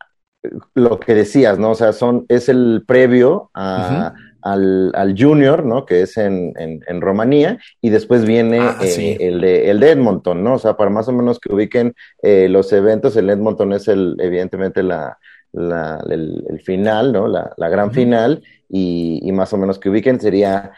[0.73, 1.71] lo que decías, ¿no?
[1.71, 5.85] O sea, son, es el previo a, al, al, Junior, ¿no?
[5.85, 9.17] Que es en, en, en Rumanía, y después viene ah, eh, sí.
[9.19, 10.55] el, de, el de Edmonton, ¿no?
[10.55, 14.15] O sea, para más o menos que ubiquen eh, los eventos, el Edmonton es el,
[14.19, 15.17] evidentemente la,
[15.53, 17.27] la el, el, final, ¿no?
[17.27, 17.95] La, la gran uh -huh.
[17.95, 20.71] final, y, y, más o menos que ubiquen sería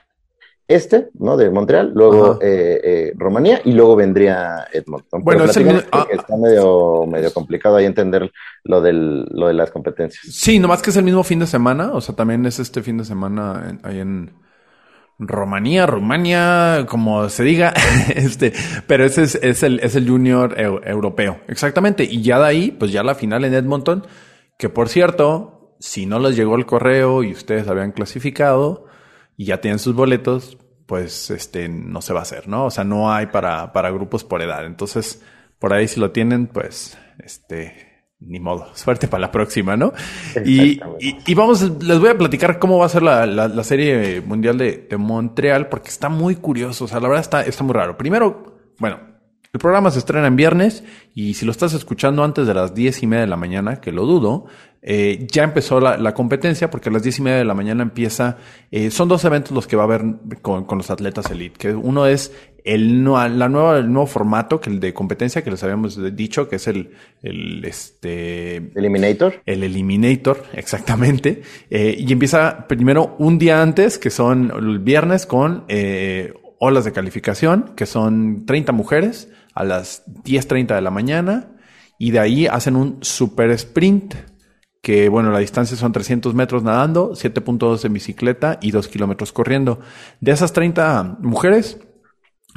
[0.67, 1.35] este, ¿no?
[1.35, 5.23] De Montreal, luego eh, eh, Rumanía y luego vendría Edmonton.
[5.23, 8.31] Bueno, es el, ah, está medio, medio complicado ahí entender
[8.63, 10.23] lo, del, lo de las competencias.
[10.33, 12.97] Sí, nomás que es el mismo fin de semana, o sea, también es este fin
[12.97, 14.31] de semana en, ahí en
[15.19, 17.73] Rumanía, Rumania, como se diga,
[18.15, 18.53] este,
[18.87, 22.03] pero ese es, es, el, es el junior eu, europeo, exactamente.
[22.03, 24.05] Y ya de ahí, pues ya la final en Edmonton,
[24.57, 28.85] que por cierto, si no les llegó el correo y ustedes habían clasificado,
[29.37, 32.65] y ya tienen sus boletos, pues este no se va a hacer, ¿no?
[32.65, 34.65] O sea, no hay para, para grupos por edad.
[34.65, 35.21] Entonces,
[35.59, 37.93] por ahí si lo tienen, pues este
[38.25, 39.93] ni modo, suerte para la próxima, ¿no?
[40.45, 43.63] Y, y, y, vamos, les voy a platicar cómo va a ser la, la, la
[43.63, 47.63] serie mundial de, de, Montreal, porque está muy curioso, o sea, la verdad está, está
[47.63, 47.97] muy raro.
[47.97, 48.99] Primero, bueno,
[49.53, 53.03] el programa se estrena en viernes y si lo estás escuchando antes de las diez
[53.03, 54.45] y media de la mañana, que lo dudo,
[54.81, 57.83] eh, ya empezó la, la, competencia porque a las diez y media de la mañana
[57.83, 58.37] empieza,
[58.71, 60.01] eh, son dos eventos los que va a haber
[60.41, 62.31] con, con los atletas elite, que uno es
[62.63, 66.55] el, la nueva, el nuevo formato que el de competencia que les habíamos dicho, que
[66.55, 66.89] es el,
[67.21, 68.71] el este...
[68.73, 69.43] Eliminator.
[69.45, 71.43] El Eliminator, exactamente.
[71.69, 76.91] Eh, y empieza primero un día antes, que son el viernes con eh, olas de
[76.91, 81.49] calificación, que son 30 mujeres a las 10.30 de la mañana.
[81.97, 84.15] Y de ahí hacen un super sprint
[84.83, 89.79] que bueno, la distancia son 300 metros nadando, 7.2 en bicicleta y 2 kilómetros corriendo.
[90.19, 91.79] De esas 30 mujeres,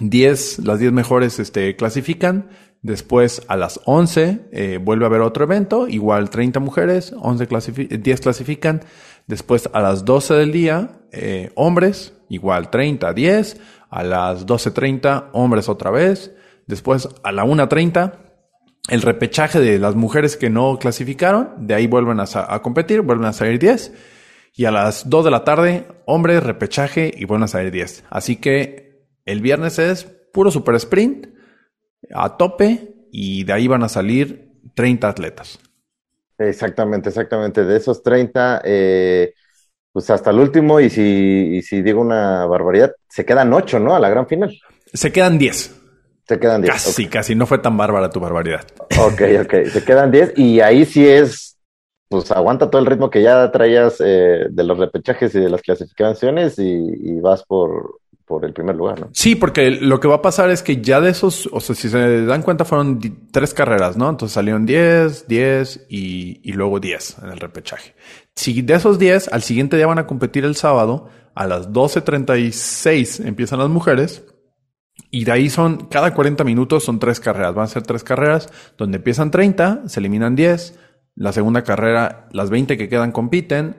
[0.01, 2.49] 10, las 10 mejores este, clasifican.
[2.83, 7.91] Después a las 11 eh, vuelve a haber otro evento, igual 30 mujeres, 11 clasific
[7.91, 8.83] 10 clasifican.
[9.29, 13.61] Después a las 12 del día, eh, hombres, igual 30, 10.
[13.89, 16.33] A las 12.30, hombres otra vez.
[16.67, 18.13] Después a la 1.30,
[18.89, 23.27] el repechaje de las mujeres que no clasificaron, de ahí vuelven a, a, competir, vuelven
[23.27, 23.93] a salir 10.
[24.55, 28.05] Y a las 2 de la tarde, hombres, repechaje y vuelven a salir 10.
[28.09, 31.29] Así que el viernes es puro super sprint,
[32.15, 35.59] a tope, y de ahí van a salir 30 atletas.
[36.39, 37.65] Exactamente, exactamente.
[37.65, 39.35] De esos 30, eh,
[39.93, 43.95] pues hasta el último, y si, y si digo una barbaridad, se quedan 8, ¿no?
[43.95, 44.55] A la gran final.
[44.93, 45.86] Se quedan 10.
[46.29, 46.73] Se quedan 10.
[46.73, 47.07] Casi, okay.
[47.07, 47.35] casi.
[47.35, 48.67] No fue tan bárbara tu barbaridad.
[48.99, 49.71] Ok, ok.
[49.71, 51.57] Se quedan 10 y ahí sí es,
[52.09, 55.62] pues aguanta todo el ritmo que ya traías eh, de los repechajes y de las
[55.62, 59.09] clasificaciones y, y, vas por, por el primer lugar, ¿no?
[59.12, 61.89] Sí, porque lo que va a pasar es que ya de esos, o sea, si
[61.89, 62.99] se dan cuenta, fueron
[63.31, 64.11] tres carreras, ¿no?
[64.11, 67.95] Entonces salieron 10, 10 y, y luego 10 en el repechaje.
[68.35, 73.25] Si de esos 10, al siguiente día van a competir el sábado, a las 12.36
[73.25, 74.25] empiezan las mujeres
[75.11, 77.55] y de ahí son, cada 40 minutos son tres carreras.
[77.55, 80.79] Van a ser tres carreras donde empiezan 30, se eliminan 10.
[81.14, 83.77] La segunda carrera, las 20 que quedan compiten,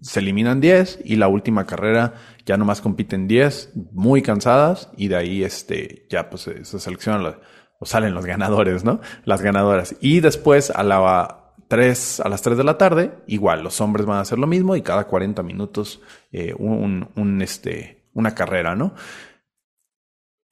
[0.00, 1.00] se eliminan 10.
[1.04, 2.14] Y la última carrera
[2.46, 4.90] ya nomás compiten 10, muy cansadas.
[4.96, 7.36] Y de ahí este, ya pues se seleccionan
[7.78, 9.00] o salen los ganadores, ¿no?
[9.24, 9.96] Las ganadoras.
[10.00, 14.18] Y después a la 3, a las 3 de la tarde, igual, los hombres van
[14.18, 16.00] a hacer lo mismo y cada 40 minutos
[16.32, 18.94] eh, un, un, este, una carrera, ¿no?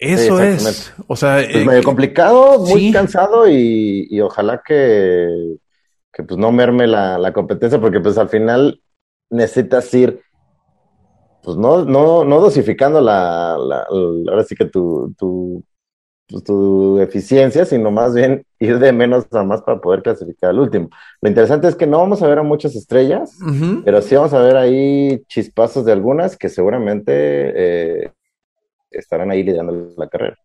[0.03, 0.93] Eso sí, es.
[1.07, 2.93] O sea, es pues medio complicado, muy sí.
[2.93, 5.29] cansado y, y, ojalá que,
[6.13, 8.81] que pues no merme la, la, competencia porque pues al final
[9.31, 10.21] necesitas ir
[11.43, 15.65] pues no, no, no dosificando la, la, la ahora sí que tu, tu,
[16.29, 20.61] pues, tu eficiencia, sino más bien ir de menos a más para poder clasificar al
[20.61, 20.89] último.
[21.21, 23.83] Lo interesante es que no vamos a ver a muchas estrellas, uh -huh.
[23.85, 28.13] pero sí vamos a ver ahí chispazos de algunas que seguramente eh,
[28.99, 30.39] estarán ahí liderando la carrera.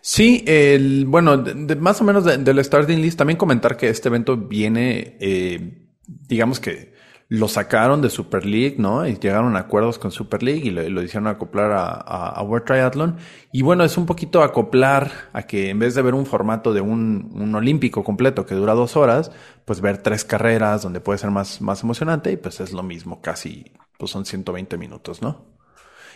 [0.00, 3.88] Sí, el, bueno, de, de, más o menos de, del starting list, también comentar que
[3.88, 6.92] este evento viene, eh, digamos que
[7.32, 9.06] lo sacaron de Super League, ¿no?
[9.06, 12.42] Y llegaron a acuerdos con Super League y lo, lo hicieron acoplar a, a, a,
[12.42, 13.16] World Triathlon.
[13.50, 16.82] Y bueno, es un poquito acoplar a que en vez de ver un formato de
[16.82, 19.30] un, un olímpico completo que dura dos horas,
[19.64, 23.22] pues ver tres carreras donde puede ser más, más emocionante y pues es lo mismo,
[23.22, 25.46] casi, pues son 120 minutos, ¿no?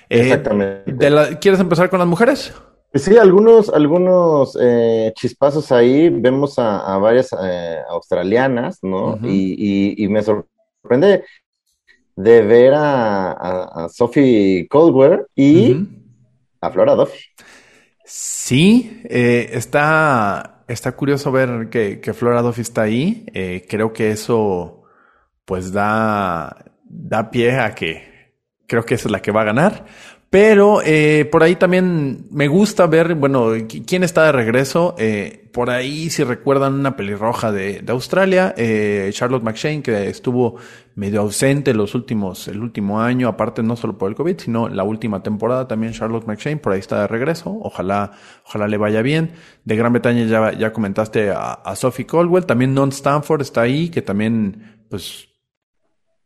[0.08, 0.90] Exactamente.
[0.90, 2.52] Eh, de la, ¿Quieres empezar con las mujeres?
[2.94, 6.08] Sí, algunos, algunos eh, chispazos ahí.
[6.08, 9.18] Vemos a, varias eh, australianas, ¿no?
[9.22, 11.24] y, me sorprende
[12.14, 15.76] de ver a, Sophie Coldwell y
[16.60, 17.18] a Flora Duffy.
[18.04, 23.26] Sí, eh, está, está curioso ver que, que Flora Duffy está ahí.
[23.68, 24.84] creo que eso
[25.44, 28.15] pues da, da pie a que
[28.66, 29.84] creo que es la que va a ganar.
[30.28, 33.52] Pero eh, por ahí también me gusta ver, bueno,
[33.86, 34.96] quién está de regreso.
[34.98, 40.56] Eh, por ahí, si recuerdan una pelirroja de, de Australia, eh, Charlotte McShane, que estuvo
[40.96, 44.82] medio ausente los últimos, el último año, aparte no solo por el COVID, sino la
[44.82, 47.56] última temporada también Charlotte McShane, por ahí está de regreso.
[47.62, 48.10] Ojalá,
[48.44, 49.30] ojalá le vaya bien.
[49.64, 53.90] De Gran Bretaña ya, ya comentaste a, a Sophie Caldwell, también Non Stanford está ahí,
[53.90, 55.28] que también, pues,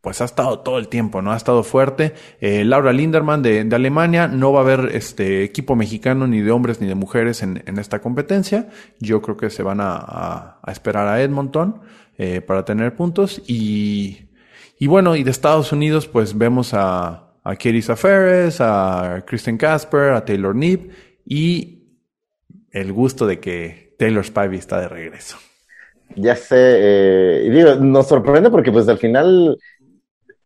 [0.01, 1.31] pues ha estado todo el tiempo, ¿no?
[1.31, 2.13] Ha estado fuerte.
[2.39, 6.51] Eh, Laura Linderman de, de, Alemania, no va a haber este equipo mexicano ni de
[6.51, 8.69] hombres ni de mujeres en, esta competencia.
[8.99, 11.81] Yo creo que se van a, esperar a Edmonton
[12.17, 13.41] eh, para tener puntos.
[13.47, 14.29] Y,
[14.79, 17.83] y bueno, y de Estados Unidos, pues vemos a, a Katie
[18.59, 20.91] a Kristen Casper, a Taylor Nip
[21.25, 21.83] y
[22.71, 25.37] el gusto de que Taylor Spivey está de regreso.
[26.15, 29.57] Ya sé, eh, digo, nos sorprende porque pues al final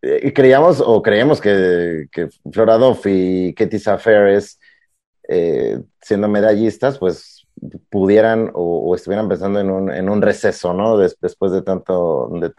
[0.06, 4.60] eh, creíamos o creemos que, que Flora y Katie Safares,
[5.28, 7.48] eh, siendo medallistas, pues
[7.90, 10.98] pudieran o, estuvieran pensando en un, en un receso, ¿no?
[10.98, 12.52] después de tanto de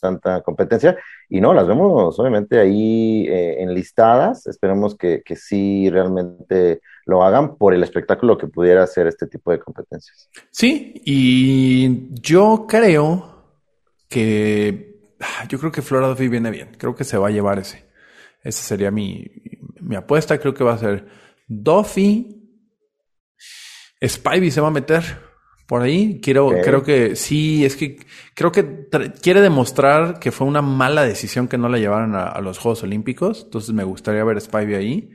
[0.00, 0.98] tanta competencia.
[1.30, 4.46] Y no, las vemos obviamente ahí eh, enlistadas.
[4.46, 9.50] Esperemos que, que sí realmente lo hagan por el espectáculo que pudiera ser este tipo
[9.50, 10.28] de competencias.
[10.50, 13.44] Sí, y yo creo
[14.08, 14.91] que
[15.48, 16.76] yo creo que Flora Duffy viene bien.
[16.78, 17.84] Creo que se va a llevar ese.
[18.42, 19.26] Esa sería mi,
[19.80, 20.38] mi apuesta.
[20.38, 21.06] Creo que va a ser
[21.46, 22.38] Duffy.
[24.04, 25.02] Spivey se va a meter
[25.66, 26.20] por ahí.
[26.20, 27.96] Quiero, creo que sí, es que
[28.34, 28.88] creo que
[29.20, 33.42] quiere demostrar que fue una mala decisión que no la llevaran a, los Juegos Olímpicos.
[33.44, 35.10] Entonces me gustaría ver Spivey ahí.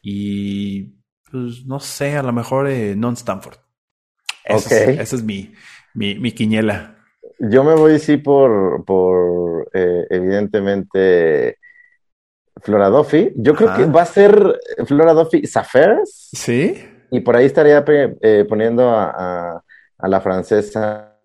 [0.00, 0.98] Y
[1.30, 3.58] pues no sé, a lo mejor eh, non Stanford.
[4.44, 5.52] Esa, es, es mi,
[5.94, 6.97] mi, mi quiniela.
[7.38, 11.58] Yo me voy, sí, por, por eh, evidentemente,
[12.60, 13.32] Flora Duffy.
[13.36, 16.30] Yo creo que va a ser Flora Duffy Saffers.
[16.32, 16.84] Sí.
[17.10, 19.62] Y por ahí estaría eh, poniendo a,
[19.96, 21.16] a, la francesa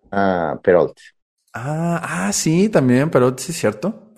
[0.62, 0.98] Perrault.
[1.52, 4.12] Ah, ah, sí, también, Perrault, sí, es cierto.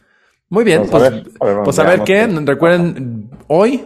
[0.48, 1.24] Muy bien, pues, a ver,
[1.64, 2.26] pues a ver qué.
[2.26, 3.84] Recuerden, hoy,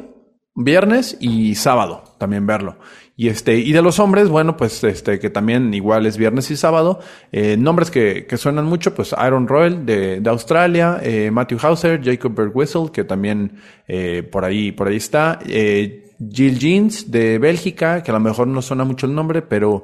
[0.55, 2.77] viernes y sábado, también verlo.
[3.21, 6.57] Y este, y de los hombres, bueno, pues este, que también igual es viernes y
[6.57, 7.01] sábado,
[7.33, 12.01] eh, nombres que, que suenan mucho, pues Aaron Royal de, de Australia, eh, Matthew Hauser,
[12.03, 18.03] Jacob Bergwissel, que también eh, por ahí, por ahí está, eh, Jill Jeans de Bélgica,
[18.03, 19.83] que a lo mejor no suena mucho el nombre, pero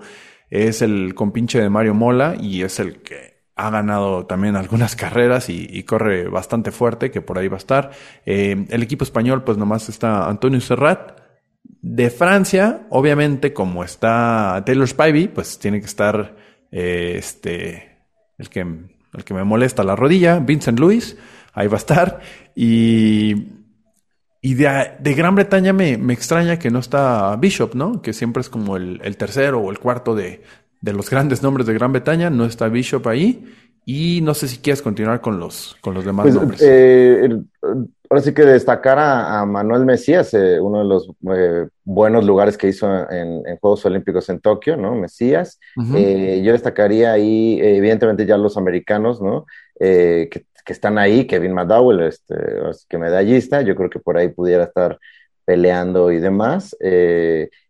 [0.49, 5.51] es el compinche de Mario Mola y es el que ha ganado también algunas carreras
[5.51, 7.91] y, y, corre bastante fuerte, que por ahí va a estar.
[8.25, 11.26] Eh, el equipo español, pues nomás está Antonio Serrat,
[11.83, 16.37] de Francia, obviamente, como está Taylor Spivey, pues tiene que estar
[16.71, 17.99] eh, este,
[18.39, 21.17] el que, el que me molesta la rodilla, Vincent Louis,
[21.53, 22.21] ahí va a estar.
[22.55, 23.53] Y,
[24.41, 28.03] y de, de Gran Bretaña me, me, extraña que no está Bishop, ¿no?
[28.03, 30.43] Que siempre es como el, el tercero o el cuarto de,
[30.81, 33.45] de, los grandes nombres de Gran Bretaña, no está Bishop ahí.
[33.89, 36.61] Y no sé si quieres continuar con los, con los demás pues, nombres.
[36.61, 37.29] Eh,
[38.11, 42.69] ahora sí que destacar a, Manuel Mesías, eh, uno de los eh, buenos lugares que
[42.69, 44.97] hizo en, Juegos Olímpicos en Tokio, ¿no?
[44.97, 45.61] Mesías.
[45.95, 49.47] Eh, yo destacaría ahí, evidentemente, ya los americanos, ¿no?
[49.79, 52.35] Que, que, están ahí, Kevin McDowell, este,
[52.89, 54.99] que medallista, yo creo que por ahí pudiera estar
[55.45, 56.77] peleando y demás.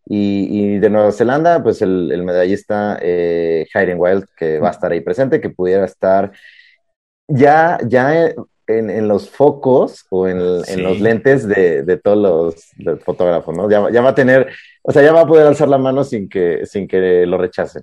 [0.09, 4.93] Y, de Nueva Zelanda, pues el, el medallista eh, Hayden Wild, que va a estar
[4.93, 6.31] ahí presente, que pudiera estar
[7.27, 8.33] ya, ya
[8.69, 12.19] en, los focos o en, los lentes de, todos
[12.79, 13.71] los, fotógrafos, ¿no?
[13.71, 14.49] Ya, va a tener,
[14.83, 17.83] o sea, ya va a poder alzar la mano sin que, sin que lo rechacen.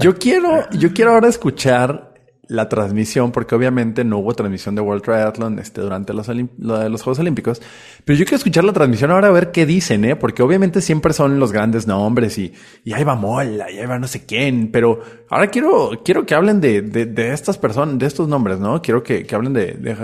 [0.00, 2.14] Yo, quiero, yo quiero ahora escuchar
[2.48, 7.18] la transmisión, porque obviamente no hubo transmisión de World Triathlon este, durante los, los Juegos
[7.18, 7.60] Olímpicos,
[8.04, 10.16] pero yo quiero escuchar la transmisión ahora a ver qué dicen, ¿eh?
[10.16, 12.52] Porque obviamente siempre son los grandes nombres y,
[12.84, 16.34] y ahí va Mola, y ahí va no sé quién, pero ahora quiero, quiero que
[16.34, 18.80] hablen de, de, de estas personas, de estos nombres, ¿no?
[18.82, 19.96] Quiero que, que hablen de, de,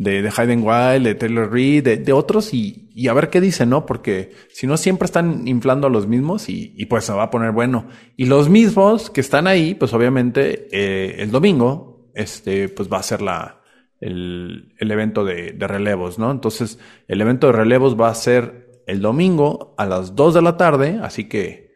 [0.00, 3.38] de, de Hayden Wild, de Taylor Reed, de, de otros y, y, a ver qué
[3.38, 3.84] dicen, ¿no?
[3.84, 7.30] Porque si no siempre están inflando a los mismos y, y, pues se va a
[7.30, 7.86] poner bueno.
[8.16, 13.02] Y los mismos que están ahí, pues obviamente eh, el domingo, este, pues va a
[13.02, 13.60] ser la,
[14.00, 16.30] el, el evento de, de, relevos, ¿no?
[16.30, 20.56] Entonces, el evento de relevos va a ser el domingo a las 2 de la
[20.56, 21.69] tarde, así que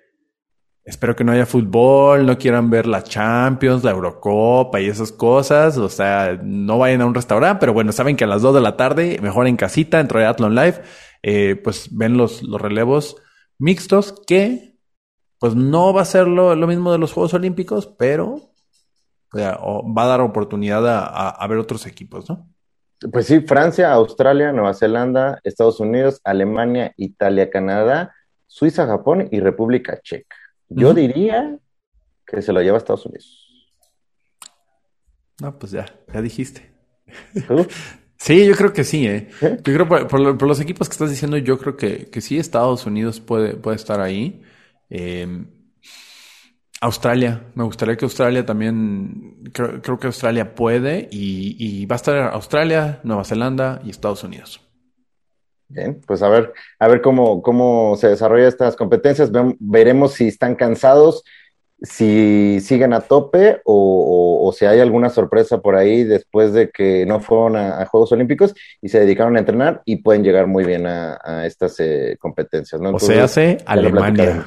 [0.85, 5.79] espero que no haya fútbol, no quieran ver la Champions, la Eurocopa y esas cosas,
[5.79, 8.61] o sea, no vayan a un restaurante, pero bueno, saben que a las 2 de
[8.61, 10.83] la tarde, mejor en casita, dentro de Athlon Live,
[11.23, 13.17] eh, pues ven los, los relevos
[13.59, 14.75] mixtos que
[15.39, 18.53] pues no va a ser lo, mismo de los Juegos Olímpicos, pero
[19.35, 22.49] va a dar oportunidad a, ver otros equipos, ¿no?
[23.13, 28.15] Pues sí, Francia, Australia, Nueva Zelanda, Estados Unidos, Alemania, Italia, Canadá,
[28.47, 30.37] Suiza, Japón y República Checa.
[30.75, 31.59] Yo diría
[32.27, 33.41] que se lo lleva a Estados Unidos.
[35.41, 36.73] No, pues ya, ya dijiste.
[38.17, 39.29] Sí, yo creo que sí, ¿eh?
[39.43, 39.59] ¿eh?
[39.63, 42.87] Yo creo por, por, los equipos que estás diciendo, yo creo que, que sí, Estados
[42.87, 44.41] Unidos puede, puede estar ahí.
[44.89, 45.45] Eh,
[46.81, 53.01] Australia, me gustaría que Australia también, creo, que Australia puede y, va a estar Australia,
[53.05, 54.61] Nueva Zelanda y Estados Unidos.
[55.69, 60.55] Bien, pues a ver, a ver cómo, cómo se desarrollan estas competencias, veremos si están
[60.55, 61.25] cansados,
[61.83, 67.21] si siguen a tope o, si hay alguna sorpresa por ahí después de que no
[67.21, 71.47] fueron a, Juegos Olímpicos y se dedicaron a entrenar y pueden llegar muy bien a,
[71.47, 72.81] estas eh, competencias.
[72.81, 72.91] ¿no?
[72.91, 74.47] o sea, hace Alemania.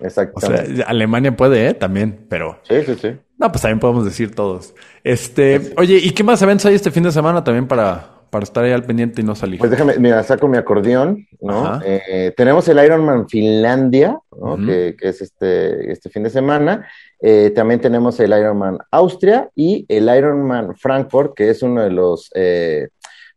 [0.00, 0.34] Exacto.
[0.36, 1.74] O sea, Alemania puede, ¿eh?
[1.74, 2.58] También, pero.
[2.64, 3.16] Sí, sí, sí.
[3.38, 4.74] No, pues también podemos decir todos.
[5.04, 8.64] Este, oye, ¿y qué más eventos hay este fin de semana también para, para estar
[8.64, 9.58] ahí al pendiente y no salir?
[9.58, 11.80] Pues déjame, mira, saco mi acordeón, ¿no?
[11.82, 14.58] Eh, tenemos el Ironman Finlandia, ¿no?
[14.58, 16.86] que, es este, este fin de semana.
[17.18, 22.30] Eh, también tenemos el Ironman Austria y el Ironman Frankfurt, que es uno de los,
[22.34, 22.88] eh,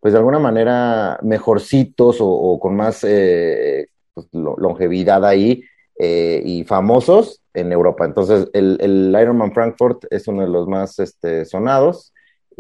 [0.02, 5.64] pues de alguna manera, mejorcitos o, con más pues, longevidad ahí
[5.98, 8.04] eh, y famosos en Europa.
[8.04, 12.12] Entonces, el, el, Ironman Frankfurt es uno de los más este, sonados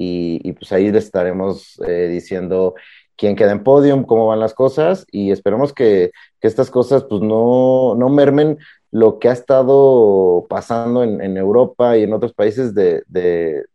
[0.01, 2.75] y, pues ahí les estaremos eh, diciendo
[3.17, 7.95] quién queda en podium, cómo van las cosas y esperemos que, estas cosas pues no,
[7.95, 8.57] no, mermen
[8.91, 13.65] lo que ha estado pasando en, Europa y en otros países de, de,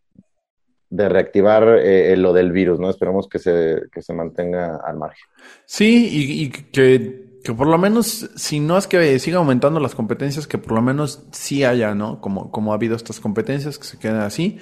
[0.91, 2.89] reactivar eh, lo del virus, ¿no?
[2.89, 5.27] Esperemos que se, que se mantenga al margen.
[5.67, 10.47] Sí, y que que por lo menos, si no es que siga aumentando las competencias,
[10.47, 12.23] que por lo menos sí haya, ¿no?
[12.23, 14.59] Como, como ha habido estas competencias, que se queden así.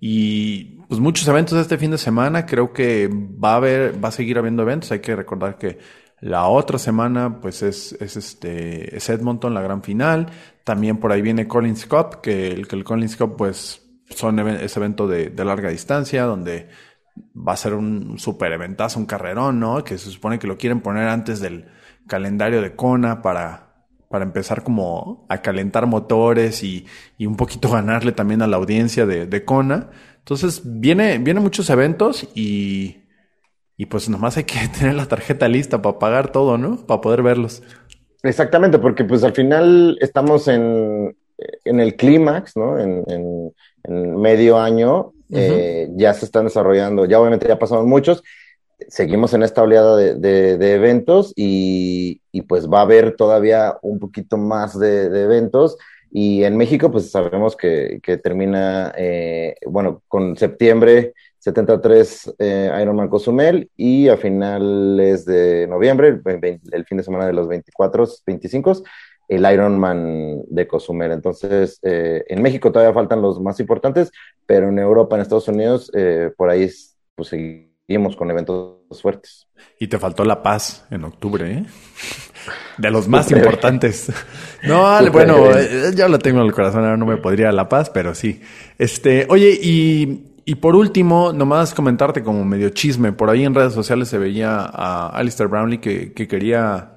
[0.00, 4.12] Y pues muchos eventos este fin de semana, creo que va a haber, va a
[4.12, 4.92] seguir habiendo eventos.
[4.92, 5.78] Hay que recordar que
[6.20, 10.28] la otra semana, pues es, es este, es Edmonton, la gran final.
[10.64, 14.78] También por ahí viene Collins Cup, que el, que el Collins Cup, pues, son ese
[14.78, 16.68] evento de, de larga distancia, donde
[17.36, 19.82] va a ser un super eventazo, un carrerón, ¿no?
[19.82, 21.66] Que se supone que lo quieren poner antes del,
[22.06, 23.65] calendario de Kona para,
[24.08, 26.86] para empezar como a calentar motores y,
[27.18, 29.90] y un poquito ganarle también a la audiencia de, de Kona.
[30.18, 32.98] Entonces viene, vienen muchos eventos y,
[33.76, 36.86] y pues nomás hay que tener la tarjeta lista para pagar todo, ¿no?
[36.86, 37.62] Para poder verlos.
[38.22, 41.16] Exactamente, porque pues al final estamos en,
[41.64, 42.78] en el clímax, ¿no?
[42.78, 43.52] En, en,
[44.20, 48.24] medio año, eh, ya se están desarrollando, ya obviamente ya pasaron muchos,
[48.88, 54.78] seguimos en esta oleada de, eventos y, pues va a haber todavía un poquito más
[54.78, 55.76] de, eventos.
[56.10, 63.70] Y en México, pues sabemos que, termina, eh, bueno, con septiembre 73 eh, Ironman Cozumel
[63.76, 66.20] y a finales de noviembre,
[66.72, 68.82] el, fin de semana de los 24, 25,
[69.28, 71.12] el Ironman de Cozumel.
[71.12, 74.10] Entonces, eh, en México todavía faltan los más importantes,
[74.46, 75.90] pero en Europa, en Estados Unidos,
[76.36, 76.70] por ahí
[77.14, 79.46] pues seguimos seguimos con eventos fuertes.
[79.78, 81.66] Y te faltó La Paz en octubre, ¿eh?
[82.78, 84.12] De los más importantes.
[84.62, 87.88] No, bueno, eh, ya lo tengo en el corazón, ahora no me podría La Paz,
[87.88, 88.40] pero sí.
[88.78, 93.74] Este, oye, y, y por último, nomás comentarte como medio chisme, por ahí en redes
[93.74, 96.96] sociales se veía a Alistair Brownlee que, que quería,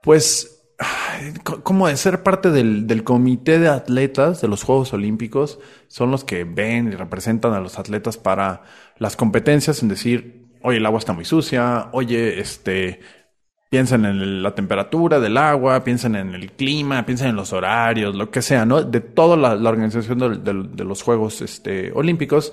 [0.00, 0.56] pues,
[1.62, 5.58] como de ser parte del, del, comité de atletas de los Juegos Olímpicos,
[5.88, 8.62] son los que ven y representan a los atletas para
[8.98, 13.00] las competencias en decir, oye, el agua está muy sucia, oye, este,
[13.70, 18.30] piensen en la temperatura del agua, piensen en el clima, piensen en los horarios, lo
[18.30, 18.82] que sea, ¿no?
[18.82, 22.52] De toda la, organización de, los Juegos este, Olímpicos.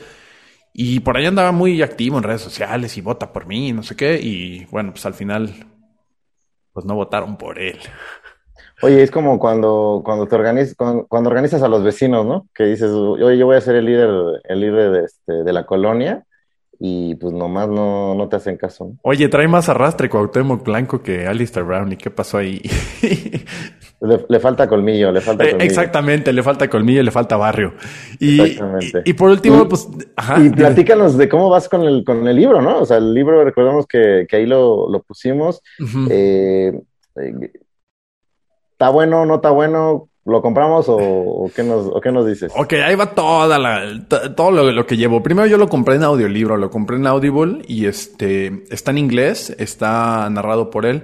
[0.74, 3.96] Y por ahí andaba muy activo en redes sociales y vota por mí, no sé
[3.96, 4.20] qué.
[4.20, 5.54] Y bueno, pues al final
[6.74, 7.80] pues no votaron por él.
[8.82, 12.48] Oye, es como cuando, cuando te organizas, cuando, organizas a los vecinos, ¿no?
[12.54, 15.66] Que dices, oye, yo voy a ser el líder, el líder de, este, de la
[15.66, 16.26] colonia,
[16.86, 18.92] y pues nomás no, no te hacen caso.
[19.04, 22.62] Oye, trae más arrastre Cuauhtémoc Blanco que Alistair Brown, ¿y qué pasó ahí?
[24.02, 25.66] le, falta colmillo, le falta eh, colmillo.
[25.66, 27.74] exactamente, le falta colmillo, le falta barrio.
[28.20, 29.02] Y, Exactamente.
[29.06, 29.88] Y, por último, pues...
[30.18, 32.80] Ajá, y platícanos de cómo vas con el, con el libro, ¿no?
[32.80, 35.62] O sea, el libro, recordamos que, que ahí lo, lo pusimos.
[36.10, 36.74] eh,
[37.16, 37.50] Eh,
[38.74, 40.10] ¿Está bueno, no está bueno?
[40.26, 42.54] ¿Lo compramos o, qué, nos, o qué nos dices?
[42.56, 45.22] Ok, ahí va toda la, todo lo, que llevo.
[45.22, 49.54] Primero yo lo compré en audiolibro, lo compré en Audible y este está en inglés,
[49.60, 51.04] está narrado por él.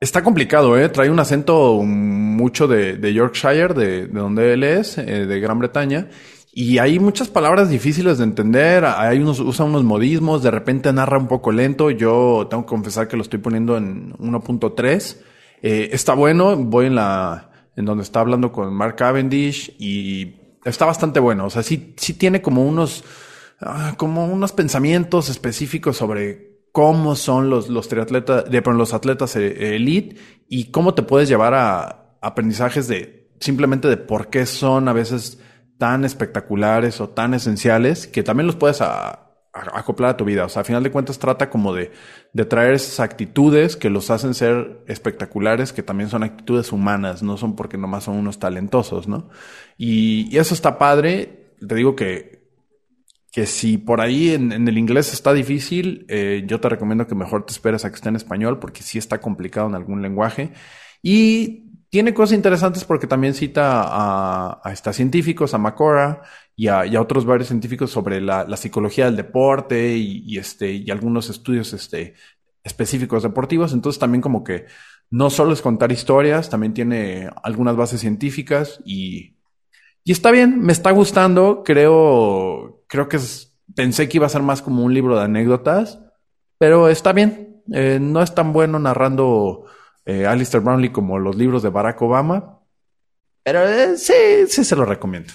[0.00, 0.88] Está complicado, ¿eh?
[0.90, 5.58] Trae un acento mucho de, de Yorkshire, de, de donde él es, eh, de Gran
[5.58, 6.08] Bretaña.
[6.52, 8.84] Y hay muchas palabras difíciles de entender.
[8.84, 11.90] Hay unos, usa unos modismos, de repente narra un poco lento.
[11.90, 15.16] Yo tengo que confesar que lo estoy poniendo en 1.3.
[15.62, 17.49] Eh, está bueno, voy en la,
[17.80, 21.46] en donde está hablando con Mark Cavendish y está bastante bueno.
[21.46, 23.04] O sea, sí, sí tiene como unos,
[23.60, 29.74] ah, como unos pensamientos específicos sobre cómo son los, los triatletas, de, los atletas eh,
[29.74, 30.16] elite
[30.48, 35.40] y cómo te puedes llevar a aprendizajes de simplemente de por qué son a veces
[35.78, 40.44] tan espectaculares o tan esenciales que también los puedes a- a- acoplar a tu vida.
[40.44, 41.92] O sea, a final de cuentas trata como de,
[42.32, 47.36] de traer esas actitudes que los hacen ser espectaculares, que también son actitudes humanas, no
[47.36, 49.28] son porque nomás son unos talentosos, ¿no?
[49.76, 51.54] Y, y eso está padre.
[51.66, 52.40] Te digo que,
[53.32, 57.14] que si por ahí en, en el inglés está difícil, eh, yo te recomiendo que
[57.14, 60.52] mejor te esperes a que esté en español porque sí está complicado en algún lenguaje.
[61.02, 66.22] Y tiene cosas interesantes porque también cita a, a científicos, a Macora
[66.54, 70.38] y a, y a otros varios científicos sobre la, la psicología del deporte y, y
[70.38, 72.14] este, y algunos estudios este,
[72.62, 73.72] específicos deportivos.
[73.72, 74.66] Entonces también como que
[75.10, 79.36] no solo es contar historias, también tiene algunas bases científicas y,
[80.04, 81.64] y está bien, me está gustando.
[81.64, 85.98] Creo, creo que es, pensé que iba a ser más como un libro de anécdotas,
[86.56, 87.62] pero está bien.
[87.72, 89.64] Eh, no es tan bueno narrando
[90.04, 92.60] eh, Alistair Brownlee como los libros de Barack Obama,
[93.42, 95.32] pero eh, sí, sí se lo recomiendo.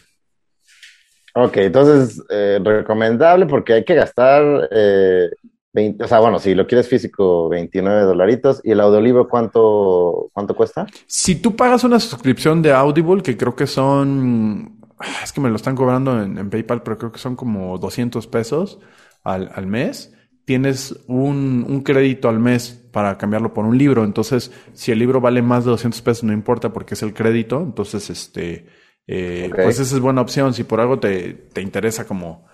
[1.33, 5.29] Ok, entonces, eh, recomendable porque hay que gastar, eh,
[5.73, 8.61] 20, o sea, bueno, si lo quieres físico, 29 dolaritos.
[8.63, 10.87] ¿Y el audiolibro cuánto, cuánto cuesta?
[11.07, 14.79] Si tú pagas una suscripción de Audible, que creo que son,
[15.21, 18.25] es que me lo están cobrando en, en PayPal, pero creo que son como 200
[18.27, 18.79] pesos
[19.21, 20.14] al, al mes,
[20.45, 24.03] tienes un, un crédito al mes para cambiarlo por un libro.
[24.03, 27.61] Entonces, si el libro vale más de 200 pesos, no importa porque es el crédito.
[27.61, 28.67] Entonces, este,
[29.07, 30.53] eh, pues esa es buena opción.
[30.53, 32.45] Si por algo te, te interesa como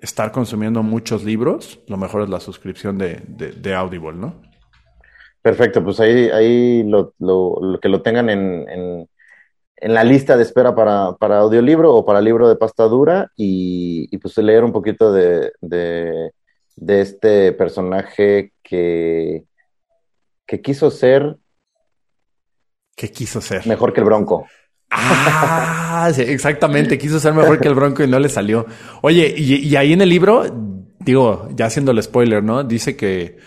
[0.00, 4.40] estar consumiendo muchos libros, lo mejor es la suscripción de, de, de Audible, ¿no?
[5.42, 9.08] Perfecto, pues ahí, ahí lo, lo- lo que lo tengan en, en,
[9.76, 14.08] en la lista de espera para, para audiolibro o para libro de pasta dura y,
[14.12, 16.32] y pues leer un poquito de, de,
[16.80, 19.44] de este personaje que,
[20.46, 21.36] que quiso ser
[22.96, 23.66] ¿Qué quiso ser?
[23.66, 24.46] mejor que el Bronco.
[24.90, 26.98] Ah, sí, exactamente.
[26.98, 28.66] Quiso ser mejor que el Bronco y no le salió.
[29.02, 30.44] Oye, y, y ahí en el libro,
[30.98, 32.64] digo, ya haciendo el spoiler, ¿no?
[32.64, 33.38] Dice que,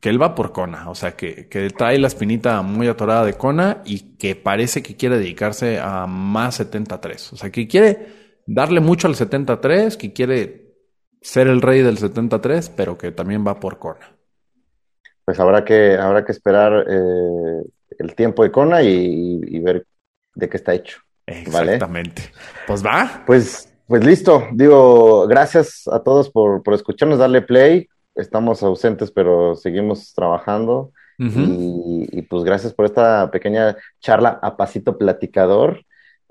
[0.00, 3.34] que él va por Kona, o sea, que, que trae la espinita muy atorada de
[3.34, 7.34] Kona y que parece que quiere dedicarse a más 73.
[7.34, 8.08] O sea, que quiere
[8.46, 10.65] darle mucho al 73, que quiere
[11.26, 14.14] ser el rey del 73, pero que también va por Kona.
[15.24, 17.62] Pues habrá que, habrá que esperar eh,
[17.98, 19.84] el tiempo de Kona y, y ver
[20.36, 21.00] de qué está hecho.
[21.50, 21.74] Vale.
[21.74, 22.22] Exactamente.
[22.66, 23.24] Pues va.
[23.26, 24.44] Pues, pues listo.
[24.52, 27.88] Digo, gracias a todos por, por escucharnos, darle play.
[28.14, 30.92] Estamos ausentes, pero seguimos trabajando.
[31.18, 35.82] Y, y, pues gracias por esta pequeña charla a pasito platicador.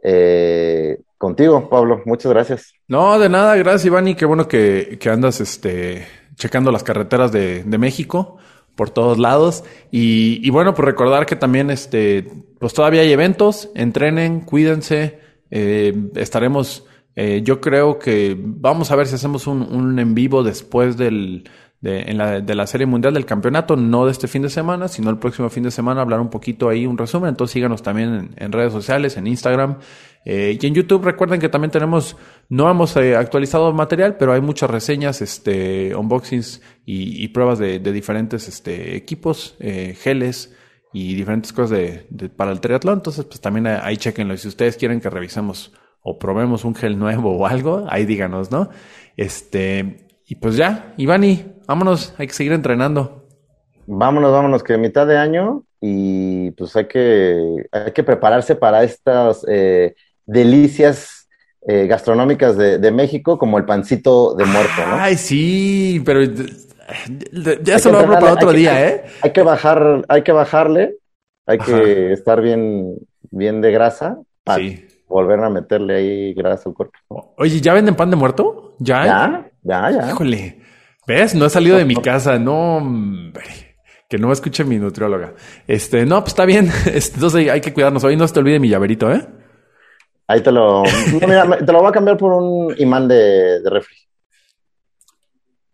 [0.08, 2.04] Eh, contigo, Pablo.
[2.06, 2.74] Muchas gracias.
[2.88, 7.64] No, de nada, gracias Ivani, qué bueno que, que andas este, checando las carreteras de,
[7.64, 8.38] de México
[8.76, 9.64] por todos lados.
[9.90, 12.28] Y, y bueno, pues recordar que también este,
[12.60, 16.86] pues todavía hay eventos, entrenen, cuídense, eh, estaremos,
[17.16, 21.50] eh, yo creo que vamos a ver si hacemos un, un en vivo después del,
[21.86, 24.88] de, en la, de la Serie Mundial del Campeonato, no de este fin de semana,
[24.88, 27.30] sino el próximo fin de semana, hablar un poquito ahí, un resumen.
[27.30, 29.78] Entonces síganos también en, redes sociales, en Instagram
[30.26, 31.04] eh, y en YouTube.
[31.06, 32.18] Recuerden que también tenemos,
[32.50, 37.80] no hemos eh, actualizado material, pero hay muchas reseñas, este, unboxings y, y pruebas de,
[37.80, 40.56] de diferentes este, equipos, eh, geles
[40.92, 42.96] y diferentes cosas de, de- para el triatlón.
[42.96, 44.36] Entonces, pues también ahí ahí chequenlo.
[44.38, 45.72] Si ustedes quieren que revisemos
[46.02, 48.70] o probemos un gel nuevo o algo, ahí díganos, ¿no?
[49.18, 53.26] Este, y pues ya, Ivani, vámonos, hay que seguir entrenando.
[53.88, 59.46] Vámonos, vámonos, que mitad de año y pues hay que, hay que prepararse para estas
[59.48, 59.96] eh,
[60.26, 61.28] delicias
[61.68, 64.96] eh, gastronómicas de, de México, como el pancito de muerto, ¿no?
[64.96, 66.36] Ay, sí, pero eh,
[67.64, 69.04] ya se lo hablo para otro que- día, hay- ¿eh?
[69.22, 70.98] Hay que bajar, hay que bajarle,
[71.46, 71.66] hay Ajá.
[71.82, 72.96] que estar bien,
[73.32, 74.86] bien de grasa para Sí.
[75.08, 77.34] volver a meterle ahí grasa al cuerpo.
[77.38, 78.76] Oye, ¿ya venden pan de muerto?
[78.80, 79.06] ¿Ya?
[79.06, 80.10] Ya, ya, ya.
[80.10, 80.62] Híjole.
[81.08, 81.36] ¿Ves?
[81.36, 82.40] No he salido de mi casa.
[82.40, 83.76] No, hombre.
[84.10, 85.34] Que no me escuche mi nutrióloga.
[85.68, 86.72] Este, no, pues está bien.
[86.86, 88.04] Entonces hay que cuidarnos.
[88.04, 89.28] Hoy no se te olvide mi llaverito, ¿eh?
[90.28, 90.84] Ahí te lo.
[91.12, 93.96] mira, te lo voy a cambiar por un imán de, de refri.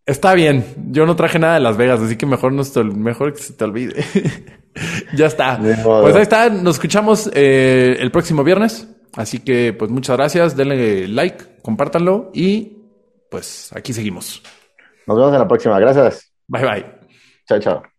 [0.06, 0.66] Está bien.
[0.90, 3.54] Yo no traje nada de Las Vegas, así que mejor, no se, mejor que se
[3.54, 4.04] te olvide.
[5.16, 5.58] ya está.
[5.58, 6.50] Pues ahí está.
[6.50, 8.88] Nos escuchamos eh, el próximo viernes.
[9.16, 10.56] Así que, pues muchas gracias.
[10.56, 12.81] Denle like, compártanlo y
[13.32, 14.44] pues aquí seguimos.
[15.08, 15.80] Nos vemos en la próxima.
[15.80, 16.34] Gracias.
[16.48, 16.86] Bye bye.
[17.48, 17.91] Chao, chao.